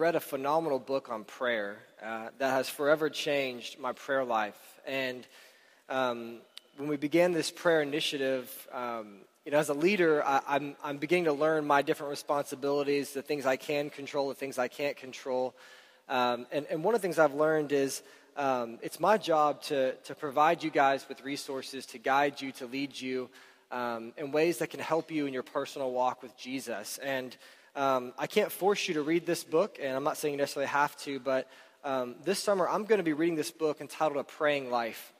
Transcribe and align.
read 0.00 0.16
a 0.16 0.20
phenomenal 0.20 0.78
book 0.78 1.10
on 1.10 1.24
prayer 1.24 1.76
uh, 2.02 2.28
that 2.38 2.52
has 2.52 2.70
forever 2.70 3.10
changed 3.10 3.78
my 3.78 3.92
prayer 3.92 4.24
life. 4.24 4.80
And 4.86 5.26
um, 5.90 6.38
when 6.78 6.88
we 6.88 6.96
began 6.96 7.32
this 7.32 7.50
prayer 7.50 7.82
initiative, 7.82 8.50
um, 8.72 9.18
you 9.44 9.52
know, 9.52 9.58
as 9.58 9.68
a 9.68 9.74
leader, 9.74 10.24
I, 10.24 10.40
I'm, 10.48 10.74
I'm 10.82 10.96
beginning 10.96 11.26
to 11.26 11.34
learn 11.34 11.66
my 11.66 11.82
different 11.82 12.08
responsibilities, 12.08 13.12
the 13.12 13.20
things 13.20 13.44
I 13.44 13.56
can 13.56 13.90
control, 13.90 14.30
the 14.30 14.34
things 14.34 14.58
I 14.58 14.68
can't 14.68 14.96
control. 14.96 15.54
Um, 16.08 16.46
and, 16.50 16.64
and 16.70 16.82
one 16.82 16.94
of 16.94 17.02
the 17.02 17.06
things 17.06 17.18
I've 17.18 17.34
learned 17.34 17.70
is 17.70 18.02
um, 18.38 18.78
it's 18.80 19.00
my 19.00 19.18
job 19.18 19.60
to, 19.64 19.92
to 19.92 20.14
provide 20.14 20.62
you 20.64 20.70
guys 20.70 21.06
with 21.10 21.22
resources 21.22 21.84
to 21.86 21.98
guide 21.98 22.40
you, 22.40 22.52
to 22.52 22.64
lead 22.64 22.98
you 22.98 23.28
um, 23.70 24.14
in 24.16 24.32
ways 24.32 24.56
that 24.60 24.70
can 24.70 24.80
help 24.80 25.10
you 25.10 25.26
in 25.26 25.34
your 25.34 25.42
personal 25.42 25.92
walk 25.92 26.22
with 26.22 26.34
Jesus. 26.38 26.98
And 27.02 27.36
um, 27.76 28.12
I 28.18 28.26
can't 28.26 28.50
force 28.50 28.88
you 28.88 28.94
to 28.94 29.02
read 29.02 29.26
this 29.26 29.44
book, 29.44 29.78
and 29.80 29.96
I'm 29.96 30.04
not 30.04 30.16
saying 30.16 30.34
you 30.34 30.38
necessarily 30.38 30.68
have 30.68 30.96
to, 31.02 31.20
but 31.20 31.48
um, 31.84 32.16
this 32.24 32.38
summer 32.38 32.68
I'm 32.68 32.84
going 32.84 32.98
to 32.98 33.04
be 33.04 33.12
reading 33.12 33.36
this 33.36 33.50
book 33.50 33.80
entitled 33.80 34.18
A 34.18 34.24
Praying 34.24 34.70
Life. 34.70 35.12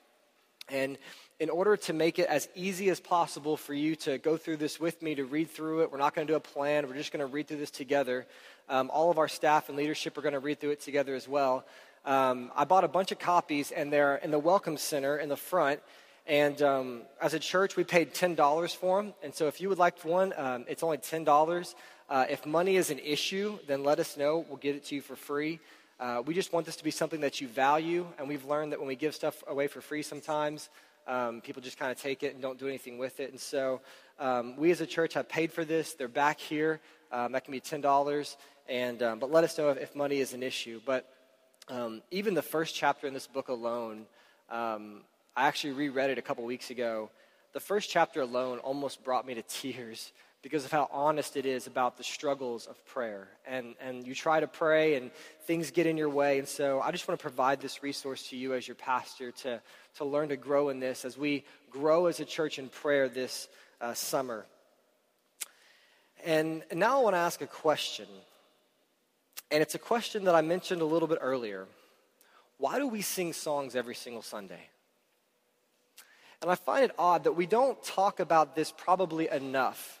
And 0.69 0.97
in 1.39 1.49
order 1.49 1.75
to 1.75 1.93
make 1.93 2.19
it 2.19 2.27
as 2.27 2.47
easy 2.53 2.89
as 2.89 2.99
possible 2.99 3.57
for 3.57 3.73
you 3.73 3.95
to 3.95 4.17
go 4.19 4.37
through 4.37 4.57
this 4.57 4.79
with 4.79 5.01
me, 5.01 5.15
to 5.15 5.25
read 5.25 5.49
through 5.49 5.81
it, 5.81 5.91
we're 5.91 5.97
not 5.97 6.13
going 6.13 6.27
to 6.27 6.31
do 6.31 6.37
a 6.37 6.39
plan. 6.39 6.87
We're 6.87 6.95
just 6.95 7.11
going 7.11 7.25
to 7.25 7.33
read 7.33 7.47
through 7.47 7.57
this 7.57 7.71
together. 7.71 8.27
Um, 8.69 8.91
all 8.93 9.09
of 9.09 9.17
our 9.17 9.27
staff 9.27 9.67
and 9.67 9.77
leadership 9.77 10.17
are 10.17 10.21
going 10.21 10.33
to 10.33 10.39
read 10.39 10.59
through 10.59 10.71
it 10.71 10.81
together 10.81 11.15
as 11.15 11.27
well. 11.27 11.65
Um, 12.05 12.51
I 12.55 12.65
bought 12.65 12.83
a 12.83 12.87
bunch 12.87 13.11
of 13.11 13.19
copies, 13.19 13.71
and 13.71 13.91
they're 13.91 14.17
in 14.17 14.31
the 14.31 14.39
Welcome 14.39 14.77
Center 14.77 15.17
in 15.17 15.29
the 15.29 15.37
front. 15.37 15.79
And 16.27 16.61
um, 16.61 17.01
as 17.19 17.33
a 17.33 17.39
church, 17.39 17.75
we 17.75 17.83
paid 17.83 18.13
$10 18.13 18.75
for 18.75 19.01
them. 19.01 19.13
And 19.23 19.33
so 19.33 19.47
if 19.47 19.59
you 19.59 19.69
would 19.69 19.79
like 19.79 20.03
one, 20.05 20.33
um, 20.37 20.65
it's 20.67 20.83
only 20.83 20.97
$10. 20.97 21.73
Uh, 22.11 22.25
if 22.29 22.45
money 22.45 22.75
is 22.75 22.89
an 22.89 22.99
issue, 22.99 23.57
then 23.67 23.85
let 23.85 23.97
us 23.97 24.17
know. 24.17 24.45
We'll 24.49 24.57
get 24.57 24.75
it 24.75 24.83
to 24.87 24.95
you 24.95 25.01
for 25.01 25.15
free. 25.15 25.61
Uh, 25.97 26.21
we 26.25 26.33
just 26.33 26.51
want 26.51 26.65
this 26.65 26.75
to 26.75 26.83
be 26.83 26.91
something 26.91 27.21
that 27.21 27.39
you 27.39 27.47
value. 27.47 28.05
And 28.19 28.27
we've 28.27 28.43
learned 28.43 28.73
that 28.73 28.79
when 28.79 28.89
we 28.89 28.97
give 28.97 29.15
stuff 29.15 29.41
away 29.47 29.67
for 29.67 29.79
free 29.79 30.01
sometimes, 30.01 30.67
um, 31.07 31.39
people 31.39 31.61
just 31.61 31.79
kind 31.79 31.89
of 31.89 31.97
take 31.97 32.21
it 32.21 32.33
and 32.33 32.41
don't 32.41 32.59
do 32.59 32.67
anything 32.67 32.97
with 32.97 33.21
it. 33.21 33.31
And 33.31 33.39
so 33.39 33.79
um, 34.19 34.57
we 34.57 34.71
as 34.71 34.81
a 34.81 34.85
church 34.85 35.13
have 35.13 35.29
paid 35.29 35.53
for 35.53 35.63
this. 35.63 35.93
They're 35.93 36.09
back 36.09 36.41
here. 36.41 36.81
Um, 37.13 37.31
that 37.31 37.45
can 37.45 37.53
be 37.53 37.61
$10. 37.61 38.35
And, 38.67 39.01
um, 39.01 39.19
but 39.19 39.31
let 39.31 39.45
us 39.45 39.57
know 39.57 39.69
if, 39.69 39.77
if 39.77 39.95
money 39.95 40.19
is 40.19 40.33
an 40.33 40.43
issue. 40.43 40.81
But 40.85 41.09
um, 41.69 42.01
even 42.11 42.33
the 42.33 42.41
first 42.41 42.75
chapter 42.75 43.07
in 43.07 43.13
this 43.13 43.27
book 43.27 43.47
alone, 43.47 44.05
um, 44.49 45.03
I 45.37 45.47
actually 45.47 45.71
reread 45.71 46.09
it 46.09 46.17
a 46.17 46.21
couple 46.21 46.43
weeks 46.43 46.71
ago. 46.71 47.09
The 47.53 47.61
first 47.61 47.89
chapter 47.89 48.19
alone 48.19 48.59
almost 48.59 49.01
brought 49.01 49.25
me 49.25 49.33
to 49.35 49.41
tears 49.47 50.11
because 50.41 50.65
of 50.65 50.71
how 50.71 50.89
honest 50.91 51.37
it 51.37 51.45
is 51.45 51.67
about 51.67 51.97
the 51.97 52.03
struggles 52.03 52.65
of 52.65 52.83
prayer. 52.85 53.27
And, 53.45 53.75
and 53.79 54.05
you 54.05 54.15
try 54.15 54.39
to 54.39 54.47
pray 54.47 54.95
and 54.95 55.11
things 55.45 55.69
get 55.69 55.85
in 55.85 55.97
your 55.97 56.09
way. 56.09 56.39
And 56.39 56.47
so 56.47 56.81
I 56.81 56.91
just 56.91 57.07
want 57.07 57.19
to 57.19 57.21
provide 57.21 57.61
this 57.61 57.83
resource 57.83 58.29
to 58.29 58.35
you 58.35 58.53
as 58.55 58.67
your 58.67 58.75
pastor 58.75 59.31
to, 59.31 59.61
to 59.97 60.05
learn 60.05 60.29
to 60.29 60.37
grow 60.37 60.69
in 60.69 60.79
this 60.79 61.05
as 61.05 61.17
we 61.17 61.43
grow 61.69 62.07
as 62.07 62.19
a 62.19 62.25
church 62.25 62.57
in 62.57 62.69
prayer 62.69 63.07
this 63.07 63.49
uh, 63.79 63.93
summer. 63.93 64.45
And, 66.25 66.63
and 66.71 66.79
now 66.79 66.99
I 66.99 67.03
want 67.03 67.13
to 67.15 67.19
ask 67.19 67.41
a 67.41 67.47
question. 67.47 68.07
And 69.51 69.61
it's 69.61 69.75
a 69.75 69.79
question 69.79 70.25
that 70.25 70.33
I 70.33 70.41
mentioned 70.41 70.81
a 70.81 70.85
little 70.85 71.07
bit 71.07 71.19
earlier. 71.21 71.67
Why 72.57 72.79
do 72.79 72.87
we 72.87 73.01
sing 73.01 73.33
songs 73.33 73.75
every 73.75 73.95
single 73.95 74.21
Sunday? 74.21 74.69
And 76.41 76.49
I 76.49 76.55
find 76.55 76.83
it 76.83 76.91
odd 76.97 77.25
that 77.25 77.33
we 77.33 77.45
don't 77.45 77.81
talk 77.83 78.19
about 78.19 78.55
this 78.55 78.71
probably 78.75 79.29
enough. 79.29 80.00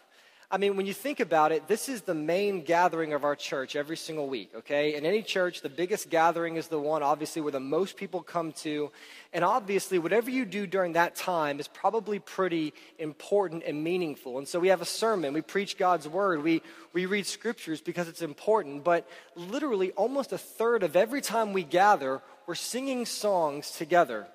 I 0.53 0.57
mean, 0.57 0.75
when 0.75 0.85
you 0.85 0.93
think 0.93 1.21
about 1.21 1.53
it, 1.53 1.69
this 1.69 1.87
is 1.87 2.01
the 2.01 2.13
main 2.13 2.63
gathering 2.63 3.13
of 3.13 3.23
our 3.23 3.37
church 3.37 3.77
every 3.77 3.95
single 3.95 4.27
week, 4.27 4.51
okay? 4.53 4.95
In 4.95 5.05
any 5.05 5.21
church, 5.21 5.61
the 5.61 5.69
biggest 5.69 6.09
gathering 6.09 6.57
is 6.57 6.67
the 6.67 6.77
one, 6.77 7.03
obviously, 7.03 7.41
where 7.41 7.53
the 7.53 7.61
most 7.61 7.95
people 7.95 8.21
come 8.21 8.51
to. 8.53 8.91
And 9.31 9.45
obviously, 9.45 9.97
whatever 9.97 10.29
you 10.29 10.43
do 10.43 10.67
during 10.67 10.93
that 10.93 11.15
time 11.15 11.61
is 11.61 11.69
probably 11.69 12.19
pretty 12.19 12.73
important 12.99 13.63
and 13.65 13.81
meaningful. 13.81 14.39
And 14.39 14.47
so 14.47 14.59
we 14.59 14.67
have 14.67 14.81
a 14.81 14.85
sermon, 14.85 15.33
we 15.33 15.41
preach 15.41 15.77
God's 15.77 16.05
word, 16.05 16.43
we, 16.43 16.61
we 16.91 17.05
read 17.05 17.25
scriptures 17.25 17.79
because 17.79 18.09
it's 18.09 18.21
important. 18.21 18.83
But 18.83 19.07
literally, 19.37 19.91
almost 19.91 20.33
a 20.33 20.37
third 20.37 20.83
of 20.83 20.97
every 20.97 21.21
time 21.21 21.53
we 21.53 21.63
gather, 21.63 22.21
we're 22.45 22.55
singing 22.55 23.05
songs 23.05 23.71
together. 23.71 24.27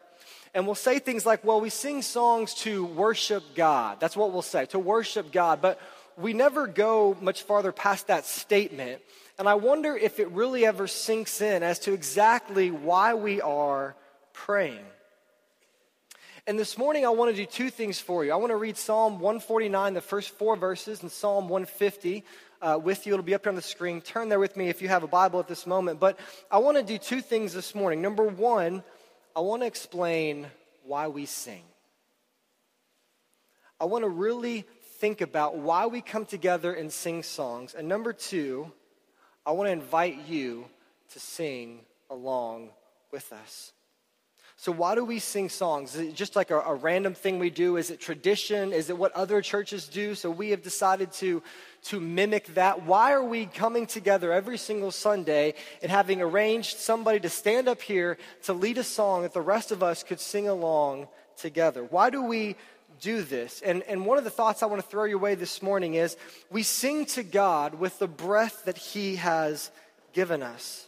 And 0.55 0.65
we'll 0.65 0.75
say 0.75 0.99
things 0.99 1.27
like, 1.27 1.45
well, 1.45 1.61
we 1.61 1.69
sing 1.69 2.01
songs 2.01 2.55
to 2.63 2.87
worship 2.87 3.43
God. 3.55 4.01
That's 4.01 4.17
what 4.17 4.33
we'll 4.33 4.41
say, 4.41 4.65
to 4.67 4.79
worship 4.79 5.31
God. 5.31 5.61
But 5.61 5.79
we 6.17 6.33
never 6.33 6.67
go 6.67 7.17
much 7.21 7.43
farther 7.43 7.73
past 7.73 8.07
that 8.07 8.25
statement. 8.25 9.03
And 9.39 9.49
I 9.49 9.55
wonder 9.55 9.95
if 9.97 10.19
it 10.19 10.31
really 10.31 10.65
ever 10.65 10.87
sinks 10.87 11.41
in 11.41 11.63
as 11.63 11.79
to 11.81 11.93
exactly 11.93 12.71
why 12.71 13.15
we 13.15 13.41
are 13.41 13.95
praying. 14.33 14.85
And 16.47 16.59
this 16.59 16.79
morning, 16.79 17.05
I 17.05 17.11
want 17.11 17.33
to 17.33 17.37
do 17.37 17.45
two 17.45 17.71
things 17.71 17.99
for 17.99 18.25
you. 18.25 18.33
I 18.33 18.37
want 18.37 18.51
to 18.51 18.57
read 18.57 18.77
Psalm 18.77 19.15
149, 19.15 19.95
the 19.95 20.01
first 20.01 20.31
four 20.31 20.57
verses, 20.57 21.03
and 21.03 21.11
Psalm 21.11 21.49
150 21.49 22.25
uh, 22.63 22.79
with 22.81 23.07
you. 23.07 23.13
It'll 23.13 23.25
be 23.25 23.35
up 23.35 23.45
here 23.45 23.51
on 23.51 23.57
the 23.57 23.63
screen. 23.63 24.01
Turn 24.01 24.29
there 24.29 24.39
with 24.39 24.57
me 24.57 24.69
if 24.69 24.81
you 24.81 24.89
have 24.89 25.03
a 25.03 25.09
Bible 25.09 25.41
at 25.41 25.49
this 25.49 25.67
moment. 25.67 25.99
But 25.99 26.19
I 26.51 26.59
want 26.59 26.77
to 26.77 26.85
do 26.85 26.99
two 26.99 27.21
things 27.21 27.53
this 27.53 27.75
morning. 27.75 28.01
Number 28.01 28.23
one, 28.25 28.85
I 29.35 29.41
want 29.41 29.63
to 29.63 29.67
explain 29.67 30.47
why 30.85 31.09
we 31.09 31.27
sing. 31.27 31.65
I 33.81 33.85
want 33.85 34.05
to 34.05 34.09
really 34.09 34.65
think 34.99 35.21
about 35.21 35.57
why 35.57 35.87
we 35.87 36.01
come 36.01 36.25
together 36.25 36.73
and 36.73 36.93
sing 36.93 37.23
songs. 37.23 37.75
And 37.75 37.89
number 37.89 38.13
two, 38.13 38.73
I 39.45 39.53
want 39.53 39.69
to 39.69 39.73
invite 39.73 40.27
you 40.27 40.67
to 41.13 41.21
sing 41.21 41.81
along 42.11 42.71
with 43.13 43.33
us. 43.33 43.73
So, 44.59 44.73
why 44.73 44.95
do 44.95 45.05
we 45.05 45.19
sing 45.19 45.51
songs? 45.51 45.95
Is 45.95 46.01
it 46.01 46.15
just 46.15 46.35
like 46.35 46.51
a, 46.51 46.61
a, 46.61 46.75
random 46.75 47.13
thing 47.13 47.39
we 47.39 47.51
do? 47.51 47.77
Is 47.77 47.91
it 47.91 48.01
tradition? 48.01 48.73
Is 48.73 48.89
it 48.89 48.97
what 48.97 49.13
other 49.13 49.43
churches 49.43 49.87
do? 49.87 50.15
So, 50.15 50.31
we 50.31 50.49
have 50.51 50.63
decided 50.63 51.13
to, 51.13 51.43
to 51.85 52.01
mimic 52.01 52.47
that. 52.55 52.87
Why 52.87 53.13
are 53.13 53.23
we 53.23 53.45
coming 53.45 53.87
together 53.87 54.33
every 54.33 54.57
single 54.57 54.91
Sunday 54.91 55.53
and 55.83 55.93
having 55.93 56.23
arranged 56.23 56.79
somebody 56.79 57.21
to 57.21 57.29
stand 57.29 57.69
up 57.69 57.83
here 57.83 58.17
to 58.45 58.55
lead 58.55 58.79
a 58.79 58.85
song 58.85 59.23
that 59.23 59.35
the 59.35 59.43
rest 59.43 59.73
of 59.73 59.83
us 59.83 60.03
could 60.03 60.21
sing 60.21 60.49
along 60.49 61.09
together? 61.37 61.85
Why 61.85 62.09
do 62.09 62.23
we 62.23 62.57
do 63.01 63.23
this? 63.23 63.63
And, 63.63 63.83
and 63.85 64.07
one 64.07 64.19
of 64.19 64.25
the 64.25 64.31
thoughts 64.31 64.63
I 64.63 64.67
want 64.67 64.83
to 64.83 64.89
throw 64.89 65.05
your 65.05 65.19
way 65.19 65.35
this 65.35 65.63
morning 65.63 65.95
is 65.95 66.17
we 66.51 66.63
sing 66.63 67.07
to 67.07 67.23
God 67.23 67.75
with 67.75 67.99
the 67.99 68.09
breath 68.09 68.65
that 68.65 68.79
He 68.79 69.17
has 69.17 69.71
given 70.13 70.43
us. 70.43 70.87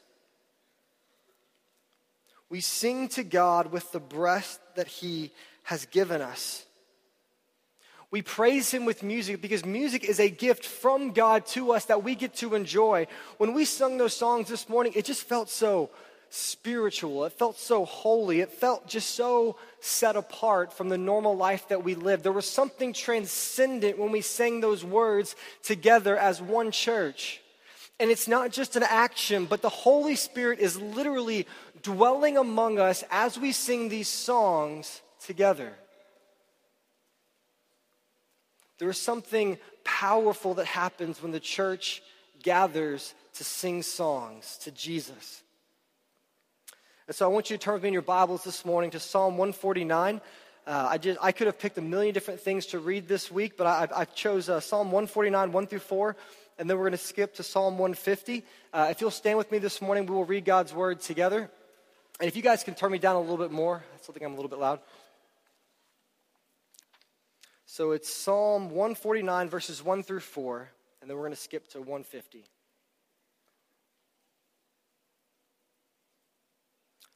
We 2.50 2.60
sing 2.60 3.08
to 3.10 3.24
God 3.24 3.72
with 3.72 3.92
the 3.92 4.00
breath 4.00 4.58
that 4.74 4.88
He 4.88 5.32
has 5.64 5.84
given 5.86 6.22
us. 6.22 6.64
We 8.10 8.22
praise 8.22 8.70
Him 8.70 8.86
with 8.86 9.02
music 9.02 9.42
because 9.42 9.66
music 9.66 10.04
is 10.04 10.18
a 10.18 10.30
gift 10.30 10.64
from 10.64 11.12
God 11.12 11.44
to 11.48 11.72
us 11.72 11.84
that 11.86 12.02
we 12.02 12.14
get 12.14 12.34
to 12.36 12.54
enjoy. 12.54 13.06
When 13.36 13.52
we 13.52 13.66
sung 13.66 13.98
those 13.98 14.16
songs 14.16 14.48
this 14.48 14.68
morning, 14.68 14.92
it 14.96 15.04
just 15.04 15.24
felt 15.24 15.50
so 15.50 15.90
spiritual. 16.30 17.24
It 17.24 17.32
felt 17.32 17.58
so 17.58 17.84
holy. 17.84 18.40
It 18.40 18.52
felt 18.52 18.86
just 18.86 19.14
so 19.14 19.56
set 19.80 20.16
apart 20.16 20.72
from 20.72 20.88
the 20.88 20.98
normal 20.98 21.36
life 21.36 21.68
that 21.68 21.84
we 21.84 21.94
live. 21.94 22.22
There 22.22 22.32
was 22.32 22.48
something 22.48 22.92
transcendent 22.92 23.98
when 23.98 24.12
we 24.12 24.20
sang 24.20 24.60
those 24.60 24.84
words 24.84 25.36
together 25.62 26.16
as 26.16 26.42
one 26.42 26.70
church. 26.70 27.40
And 28.00 28.10
it's 28.10 28.28
not 28.28 28.52
just 28.52 28.76
an 28.76 28.84
action, 28.84 29.46
but 29.46 29.62
the 29.62 29.68
Holy 29.68 30.14
Spirit 30.14 30.60
is 30.60 30.80
literally 30.80 31.46
dwelling 31.82 32.36
among 32.36 32.78
us 32.78 33.04
as 33.10 33.38
we 33.38 33.52
sing 33.52 33.88
these 33.88 34.08
songs 34.08 35.00
together. 35.24 35.72
There 38.78 38.88
is 38.88 38.98
something 38.98 39.58
powerful 39.82 40.54
that 40.54 40.66
happens 40.66 41.20
when 41.20 41.32
the 41.32 41.40
church 41.40 42.02
gathers 42.42 43.14
to 43.34 43.44
sing 43.44 43.82
songs 43.82 44.58
to 44.62 44.70
Jesus. 44.70 45.42
And 47.08 47.16
so 47.16 47.24
I 47.24 47.32
want 47.32 47.48
you 47.48 47.56
to 47.56 47.64
turn 47.64 47.72
with 47.72 47.82
me 47.82 47.88
in 47.88 47.94
your 47.94 48.02
Bibles 48.02 48.44
this 48.44 48.66
morning 48.66 48.90
to 48.90 49.00
Psalm 49.00 49.38
149. 49.38 50.20
Uh, 50.66 50.88
I, 50.90 50.98
just, 50.98 51.18
I 51.22 51.32
could 51.32 51.46
have 51.46 51.58
picked 51.58 51.78
a 51.78 51.80
million 51.80 52.12
different 52.12 52.40
things 52.40 52.66
to 52.66 52.80
read 52.80 53.08
this 53.08 53.32
week, 53.32 53.56
but 53.56 53.66
I, 53.66 53.88
I 54.00 54.04
chose 54.04 54.50
uh, 54.50 54.60
Psalm 54.60 54.88
149, 54.88 55.50
1 55.50 55.66
through 55.68 55.78
4, 55.78 56.16
and 56.58 56.68
then 56.68 56.76
we're 56.76 56.82
going 56.82 56.92
to 56.92 56.98
skip 56.98 57.36
to 57.36 57.42
Psalm 57.42 57.78
150. 57.78 58.44
Uh, 58.74 58.88
if 58.90 59.00
you'll 59.00 59.10
stand 59.10 59.38
with 59.38 59.50
me 59.50 59.56
this 59.56 59.80
morning, 59.80 60.04
we 60.04 60.14
will 60.14 60.26
read 60.26 60.44
God's 60.44 60.74
word 60.74 61.00
together. 61.00 61.50
And 62.20 62.28
if 62.28 62.36
you 62.36 62.42
guys 62.42 62.62
can 62.62 62.74
turn 62.74 62.92
me 62.92 62.98
down 62.98 63.16
a 63.16 63.20
little 63.22 63.38
bit 63.38 63.52
more, 63.52 63.76
I 63.76 64.02
still 64.02 64.12
think 64.12 64.26
I'm 64.26 64.32
a 64.32 64.36
little 64.36 64.50
bit 64.50 64.58
loud. 64.58 64.80
So 67.64 67.92
it's 67.92 68.12
Psalm 68.12 68.64
149, 68.64 69.48
verses 69.48 69.82
1 69.82 70.02
through 70.02 70.20
4, 70.20 70.68
and 71.00 71.08
then 71.08 71.16
we're 71.16 71.22
going 71.22 71.34
to 71.34 71.40
skip 71.40 71.70
to 71.70 71.78
150. 71.78 72.44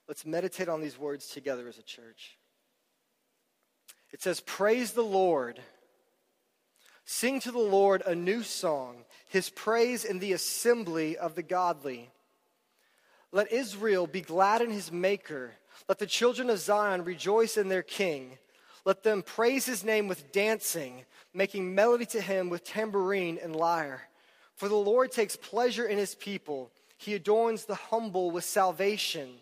Let's 0.08 0.26
meditate 0.26 0.68
on 0.68 0.80
these 0.80 0.98
words 0.98 1.28
together 1.28 1.68
as 1.68 1.78
a 1.78 1.82
church. 1.82 2.36
It 4.12 4.22
says, 4.22 4.40
Praise 4.40 4.92
the 4.92 5.02
Lord. 5.02 5.60
Sing 7.04 7.40
to 7.40 7.50
the 7.50 7.58
Lord 7.58 8.02
a 8.06 8.14
new 8.14 8.42
song, 8.42 9.04
his 9.28 9.50
praise 9.50 10.04
in 10.04 10.18
the 10.18 10.32
assembly 10.32 11.16
of 11.16 11.34
the 11.34 11.42
godly. 11.42 12.10
Let 13.32 13.50
Israel 13.50 14.06
be 14.06 14.20
glad 14.20 14.60
in 14.60 14.70
his 14.70 14.92
Maker. 14.92 15.52
Let 15.88 15.98
the 15.98 16.06
children 16.06 16.50
of 16.50 16.58
Zion 16.58 17.04
rejoice 17.04 17.56
in 17.56 17.68
their 17.68 17.82
King. 17.82 18.38
Let 18.84 19.02
them 19.02 19.22
praise 19.22 19.64
his 19.64 19.84
name 19.84 20.06
with 20.06 20.32
dancing, 20.32 21.04
making 21.32 21.74
melody 21.74 22.06
to 22.06 22.20
him 22.20 22.50
with 22.50 22.64
tambourine 22.64 23.38
and 23.42 23.56
lyre. 23.56 24.02
For 24.54 24.68
the 24.68 24.74
Lord 24.76 25.10
takes 25.10 25.36
pleasure 25.36 25.86
in 25.86 25.98
his 25.98 26.14
people, 26.14 26.70
he 26.98 27.14
adorns 27.14 27.64
the 27.64 27.74
humble 27.74 28.30
with 28.30 28.44
salvation. 28.44 29.41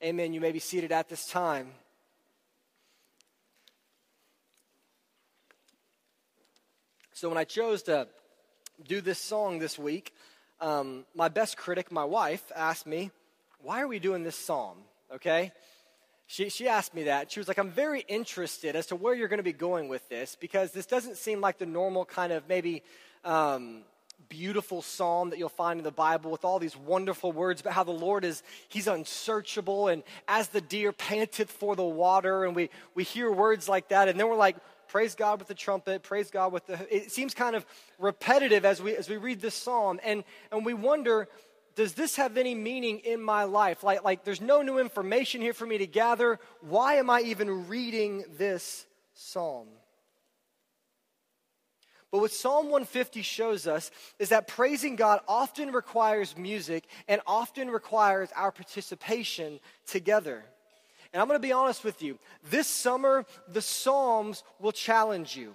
Amen. 0.00 0.32
You 0.32 0.40
may 0.40 0.52
be 0.52 0.60
seated 0.60 0.92
at 0.92 1.08
this 1.08 1.26
time. 1.26 1.72
So, 7.12 7.28
when 7.28 7.36
I 7.36 7.42
chose 7.42 7.82
to 7.84 8.06
do 8.86 9.00
this 9.00 9.18
song 9.18 9.58
this 9.58 9.76
week, 9.76 10.14
um, 10.60 11.04
my 11.16 11.26
best 11.26 11.56
critic, 11.56 11.90
my 11.90 12.04
wife, 12.04 12.52
asked 12.54 12.86
me, 12.86 13.10
Why 13.60 13.82
are 13.82 13.88
we 13.88 13.98
doing 13.98 14.22
this 14.22 14.36
psalm? 14.36 14.76
Okay? 15.12 15.50
She, 16.28 16.48
she 16.48 16.68
asked 16.68 16.94
me 16.94 17.04
that. 17.04 17.32
She 17.32 17.40
was 17.40 17.48
like, 17.48 17.58
I'm 17.58 17.72
very 17.72 18.04
interested 18.06 18.76
as 18.76 18.86
to 18.88 18.96
where 18.96 19.14
you're 19.14 19.26
going 19.26 19.38
to 19.38 19.42
be 19.42 19.52
going 19.52 19.88
with 19.88 20.08
this 20.08 20.36
because 20.38 20.70
this 20.70 20.86
doesn't 20.86 21.16
seem 21.16 21.40
like 21.40 21.58
the 21.58 21.66
normal 21.66 22.04
kind 22.04 22.32
of 22.32 22.48
maybe 22.48 22.84
um, 23.24 23.80
beautiful 24.28 24.82
psalm 24.82 25.30
that 25.30 25.38
you'll 25.38 25.48
find 25.48 25.80
in 25.80 25.84
the 25.84 25.90
Bible 25.90 26.30
with 26.30 26.44
all 26.44 26.58
these 26.58 26.76
wonderful 26.76 27.32
words 27.32 27.60
about 27.60 27.72
how 27.72 27.84
the 27.84 27.90
Lord 27.90 28.24
is, 28.24 28.42
He's 28.68 28.86
unsearchable 28.86 29.88
and 29.88 30.02
as 30.26 30.48
the 30.48 30.60
deer 30.60 30.92
panteth 30.92 31.50
for 31.50 31.76
the 31.76 31.84
water. 31.84 32.44
And 32.44 32.54
we, 32.54 32.70
we 32.94 33.04
hear 33.04 33.30
words 33.30 33.68
like 33.68 33.88
that. 33.88 34.08
And 34.08 34.18
then 34.18 34.28
we're 34.28 34.36
like, 34.36 34.56
praise 34.88 35.14
God 35.14 35.38
with 35.38 35.48
the 35.48 35.54
trumpet, 35.54 36.02
praise 36.02 36.30
God 36.30 36.52
with 36.52 36.66
the. 36.66 36.94
It 36.94 37.12
seems 37.12 37.34
kind 37.34 37.54
of 37.56 37.64
repetitive 37.98 38.64
as 38.64 38.82
we, 38.82 38.96
as 38.96 39.08
we 39.08 39.16
read 39.16 39.40
this 39.40 39.54
psalm. 39.54 40.00
And, 40.04 40.24
and 40.50 40.64
we 40.64 40.74
wonder, 40.74 41.28
does 41.74 41.92
this 41.92 42.16
have 42.16 42.36
any 42.36 42.54
meaning 42.54 42.98
in 43.00 43.22
my 43.22 43.44
life? 43.44 43.84
Like, 43.84 44.02
like, 44.02 44.24
there's 44.24 44.40
no 44.40 44.62
new 44.62 44.78
information 44.78 45.40
here 45.40 45.52
for 45.52 45.66
me 45.66 45.78
to 45.78 45.86
gather. 45.86 46.40
Why 46.60 46.94
am 46.94 47.08
I 47.08 47.20
even 47.20 47.68
reading 47.68 48.24
this 48.36 48.86
psalm? 49.14 49.68
But 52.10 52.20
what 52.20 52.32
Psalm 52.32 52.66
150 52.66 53.22
shows 53.22 53.66
us 53.66 53.90
is 54.18 54.30
that 54.30 54.48
praising 54.48 54.96
God 54.96 55.20
often 55.28 55.72
requires 55.72 56.36
music 56.36 56.86
and 57.06 57.20
often 57.26 57.70
requires 57.70 58.30
our 58.34 58.50
participation 58.50 59.60
together. 59.86 60.44
And 61.12 61.20
I'm 61.20 61.28
going 61.28 61.40
to 61.40 61.46
be 61.46 61.52
honest 61.52 61.84
with 61.84 62.02
you. 62.02 62.18
This 62.50 62.66
summer, 62.66 63.26
the 63.46 63.62
Psalms 63.62 64.42
will 64.58 64.72
challenge 64.72 65.36
you. 65.36 65.54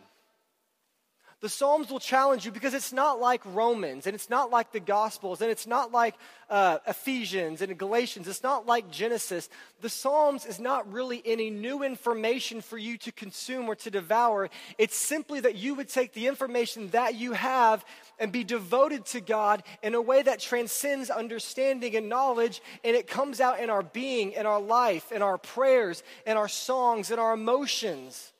The 1.43 1.49
Psalms 1.49 1.91
will 1.91 1.99
challenge 1.99 2.45
you 2.45 2.53
because 2.53 2.73
it's 2.73 2.93
not 2.93 3.19
like 3.19 3.41
Romans 3.43 4.07
and 4.07 4.15
it's 4.15 4.29
not 4.29 4.49
like 4.49 4.71
the 4.71 4.79
Gospels 4.79 5.41
and 5.41 5.51
it's 5.51 5.67
not 5.67 5.91
like 5.91 6.15
uh, 6.49 6.77
Ephesians 6.87 7.61
and 7.61 7.77
Galatians. 7.77 8.29
It's 8.29 8.43
not 8.43 8.65
like 8.65 8.89
Genesis. 8.89 9.49
The 9.81 9.89
Psalms 9.89 10.45
is 10.45 10.57
not 10.57 10.89
really 10.89 11.21
any 11.25 11.49
new 11.49 11.83
information 11.83 12.61
for 12.61 12.77
you 12.77 12.97
to 12.99 13.11
consume 13.11 13.67
or 13.67 13.75
to 13.75 13.91
devour. 13.91 14.49
It's 14.77 14.95
simply 14.95 15.41
that 15.41 15.55
you 15.55 15.75
would 15.75 15.89
take 15.89 16.13
the 16.13 16.27
information 16.27 16.87
that 16.91 17.15
you 17.15 17.33
have 17.33 17.83
and 18.19 18.31
be 18.31 18.45
devoted 18.45 19.05
to 19.07 19.19
God 19.19 19.63
in 19.81 19.95
a 19.95 20.01
way 20.01 20.21
that 20.21 20.39
transcends 20.39 21.09
understanding 21.09 21.97
and 21.97 22.07
knowledge, 22.07 22.61
and 22.85 22.95
it 22.95 23.05
comes 23.05 23.41
out 23.41 23.59
in 23.59 23.69
our 23.69 23.83
being, 23.83 24.31
in 24.31 24.45
our 24.45 24.61
life, 24.61 25.11
in 25.11 25.21
our 25.21 25.37
prayers, 25.37 26.03
in 26.25 26.37
our 26.37 26.47
songs, 26.47 27.11
in 27.11 27.19
our 27.19 27.33
emotions. 27.33 28.32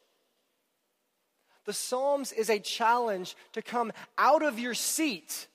The 1.65 1.73
Psalms 1.73 2.31
is 2.31 2.49
a 2.49 2.59
challenge 2.59 3.35
to 3.53 3.61
come 3.61 3.91
out 4.17 4.43
of 4.43 4.59
your 4.59 4.73
seat 4.73 5.47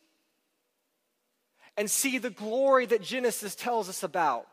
and 1.76 1.90
see 1.90 2.19
the 2.19 2.31
glory 2.31 2.87
that 2.87 3.02
Genesis 3.02 3.55
tells 3.55 3.88
us 3.88 4.02
about. 4.02 4.46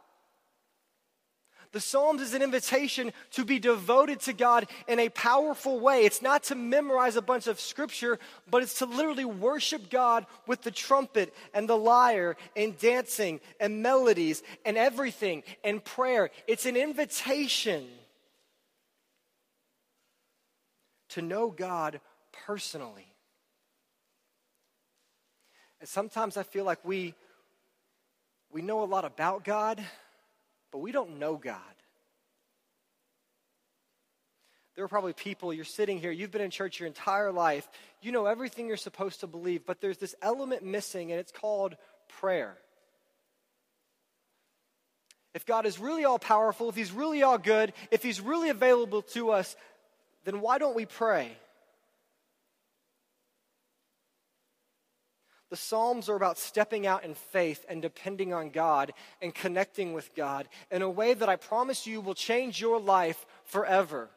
The 1.72 1.82
Psalms 1.82 2.22
is 2.22 2.34
an 2.34 2.42
invitation 2.42 3.12
to 3.32 3.44
be 3.44 3.60
devoted 3.60 4.22
to 4.22 4.34
God 4.34 4.68
in 4.88 4.98
a 4.98 5.10
powerful 5.10 5.78
way. 5.78 6.06
It's 6.06 6.22
not 6.22 6.44
to 6.44 6.56
memorize 6.56 7.18
a 7.18 7.22
bunch 7.22 7.48
of 7.48 7.60
scripture, 7.60 8.18
but 8.50 8.64
it's 8.64 8.80
to 8.80 8.86
literally 8.86 9.26
worship 9.26 9.90
God 9.90 10.26
with 10.48 10.62
the 10.62 10.72
trumpet 10.72 11.34
and 11.54 11.68
the 11.68 11.76
lyre 11.76 12.38
and 12.56 12.80
dancing 12.80 13.42
and 13.60 13.82
melodies 13.82 14.42
and 14.64 14.78
everything 14.78 15.44
and 15.66 15.84
prayer. 15.84 16.30
It's 16.48 16.66
an 16.66 16.78
invitation 16.78 17.86
to 21.16 21.22
know 21.22 21.50
God 21.50 22.02
personally. 22.46 23.08
And 25.80 25.88
sometimes 25.88 26.36
I 26.36 26.44
feel 26.44 26.66
like 26.66 26.80
we, 26.84 27.16
we 28.52 28.62
know 28.62 28.84
a 28.84 28.86
lot 28.86 29.06
about 29.06 29.46
God, 29.46 29.84
but 30.72 30.80
we 30.80 30.92
don't 30.92 31.18
know 31.18 31.38
God. 31.38 31.60
There 34.76 34.84
are 34.84 34.90
probably 34.90 35.14
people, 35.14 35.54
you're 35.54 35.64
sitting 35.64 36.00
here, 36.00 36.12
you've 36.12 36.32
been 36.32 36.42
in 36.42 36.52
church 36.52 36.82
your 36.82 36.88
entire 36.88 37.32
life, 37.32 37.66
you 38.02 38.12
know 38.12 38.26
everything 38.26 38.68
you're 38.68 38.76
supposed 38.76 39.22
to 39.22 39.28
believe, 39.28 39.66
but 39.66 39.80
there's 39.80 39.98
this 39.98 40.16
element 40.22 40.64
missing, 40.64 41.12
and 41.12 41.20
it's 41.20 41.32
called 41.32 41.78
prayer. 42.20 42.58
If 45.34 45.46
God 45.46 45.66
is 45.66 45.80
really 45.80 46.04
all 46.04 46.20
powerful, 46.20 46.68
if 46.68 46.76
He's 46.76 46.92
really 46.92 47.24
all 47.24 47.38
good, 47.38 47.72
if 47.90 48.04
He's 48.04 48.20
really 48.20 48.50
available 48.50 49.02
to 49.14 49.32
us, 49.32 49.56
then 50.26 50.42
why 50.42 50.58
don't 50.58 50.76
we 50.76 50.86
pray? 50.86 51.38
The 55.52 55.56
Psalms 55.56 56.10
are 56.10 56.16
about 56.16 56.38
stepping 56.38 56.86
out 56.86 57.06
in 57.06 57.14
faith 57.14 57.66
and 57.70 57.82
depending 57.82 58.34
on 58.34 58.50
God 58.50 58.92
and 59.22 59.34
connecting 59.34 59.94
with 59.94 60.14
God 60.16 60.50
in 60.72 60.82
a 60.82 60.90
way 60.90 61.14
that 61.14 61.30
I 61.30 61.36
promise 61.36 61.88
you 61.88 62.02
will 62.02 62.16
change 62.16 62.60
your 62.60 62.80
life 62.80 63.26
forever. 63.46 64.10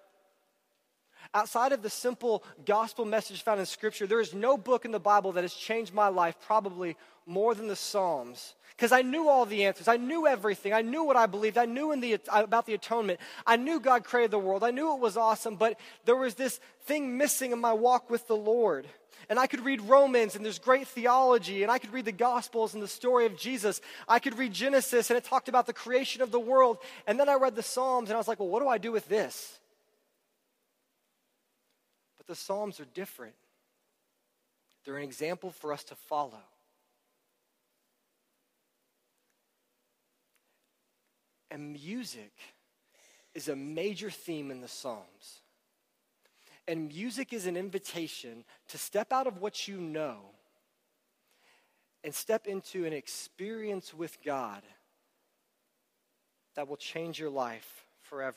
Outside 1.35 1.73
of 1.73 1.83
the 1.83 1.91
simple 1.91 2.43
gospel 2.65 3.05
message 3.05 3.43
found 3.43 3.61
in 3.61 3.67
Scripture, 3.67 4.07
there 4.07 4.21
is 4.21 4.33
no 4.33 4.57
book 4.57 4.87
in 4.87 4.93
the 4.93 4.99
Bible 4.99 5.33
that 5.33 5.45
has 5.45 5.53
changed 5.53 5.93
my 5.93 6.09
life 6.09 6.37
probably 6.41 6.97
more 7.29 7.55
than 7.55 7.69
the 7.69 7.77
Psalms. 7.77 8.55
Because 8.77 8.93
I 8.93 9.03
knew 9.03 9.29
all 9.29 9.45
the 9.45 9.65
answers. 9.65 9.89
I 9.89 9.97
knew 9.97 10.27
everything. 10.27 10.73
I 10.73 10.83
knew 10.83 11.03
what 11.03 11.17
I 11.17 11.27
believed. 11.27 11.59
I 11.59 11.67
knew 11.67 11.95
the, 12.01 12.21
about 12.33 12.65
the 12.65 12.75
atonement. 12.75 13.19
I 13.45 13.57
knew 13.57 13.81
God 13.81 14.05
created 14.05 14.31
the 14.31 14.39
world. 14.39 14.63
I 14.63 14.71
knew 14.71 14.95
it 14.95 15.01
was 15.01 15.17
awesome, 15.17 15.57
but 15.57 15.81
there 16.05 16.15
was 16.15 16.37
this 16.37 16.61
thing 16.83 17.19
missing 17.19 17.51
in 17.51 17.59
my 17.59 17.73
walk 17.73 18.09
with 18.09 18.29
the 18.29 18.37
Lord. 18.37 18.87
And 19.29 19.39
I 19.39 19.49
could 19.49 19.65
read 19.65 19.83
Romans, 19.83 20.37
and 20.37 20.45
there's 20.45 20.61
great 20.61 20.87
theology, 20.87 21.63
and 21.63 21.73
I 21.73 21.79
could 21.79 21.93
read 21.93 22.05
the 22.05 22.13
Gospels 22.13 22.73
and 22.73 22.83
the 22.83 22.89
story 22.89 23.27
of 23.27 23.37
Jesus. 23.37 23.81
I 24.07 24.21
could 24.21 24.39
read 24.39 24.53
Genesis, 24.53 25.11
and 25.11 25.19
it 25.19 25.25
talked 25.25 25.49
about 25.49 25.67
the 25.67 25.73
creation 25.73 26.23
of 26.23 26.31
the 26.31 26.41
world. 26.41 26.79
And 27.07 27.19
then 27.19 27.29
I 27.29 27.35
read 27.35 27.57
the 27.57 27.63
Psalms, 27.65 28.09
and 28.09 28.15
I 28.15 28.19
was 28.19 28.29
like, 28.29 28.39
well, 28.39 28.49
what 28.49 28.63
do 28.63 28.69
I 28.69 28.79
do 28.79 28.93
with 28.93 29.09
this? 29.09 29.59
But 32.17 32.29
the 32.29 32.37
Psalms 32.37 32.79
are 32.79 32.87
different. 32.95 33.35
They're 34.85 34.97
an 34.97 35.03
example 35.03 35.51
for 35.51 35.73
us 35.73 35.85
to 35.85 35.95
follow. 35.95 36.43
And 41.51 41.73
music 41.73 42.33
is 43.35 43.49
a 43.49 43.57
major 43.57 44.11
theme 44.11 44.51
in 44.51 44.61
the 44.61 44.69
Psalms. 44.69 45.41
And 46.67 46.89
music 46.89 47.33
is 47.33 47.47
an 47.47 47.57
invitation 47.57 48.45
to 48.69 48.79
step 48.79 49.13
out 49.13 49.27
of 49.27 49.41
what 49.41 49.67
you 49.67 49.79
know 49.79 50.19
and 52.05 52.15
step 52.15 52.47
into 52.47 52.85
an 52.85 52.93
experience 52.93 53.95
with 53.95 54.23
God 54.23 54.63
that 56.55 56.69
will 56.69 56.77
change 56.77 57.19
your 57.19 57.31
life 57.31 57.87
forever. 58.03 58.37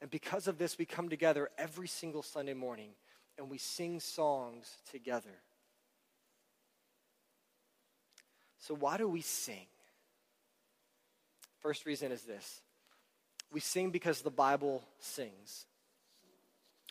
And 0.00 0.10
because 0.10 0.46
of 0.46 0.58
this, 0.58 0.76
we 0.76 0.84
come 0.84 1.08
together 1.08 1.48
every 1.56 1.88
single 1.88 2.22
Sunday 2.22 2.54
morning 2.54 2.90
and 3.38 3.50
we 3.50 3.58
sing 3.58 4.00
songs 4.00 4.70
together. 4.90 5.40
So, 8.58 8.74
why 8.74 8.96
do 8.96 9.08
we 9.08 9.22
sing? 9.22 9.66
First 11.64 11.86
reason 11.86 12.12
is 12.12 12.22
this 12.22 12.60
we 13.50 13.58
sing 13.58 13.90
because 13.90 14.20
the 14.20 14.30
Bible 14.30 14.82
sings. 14.98 15.64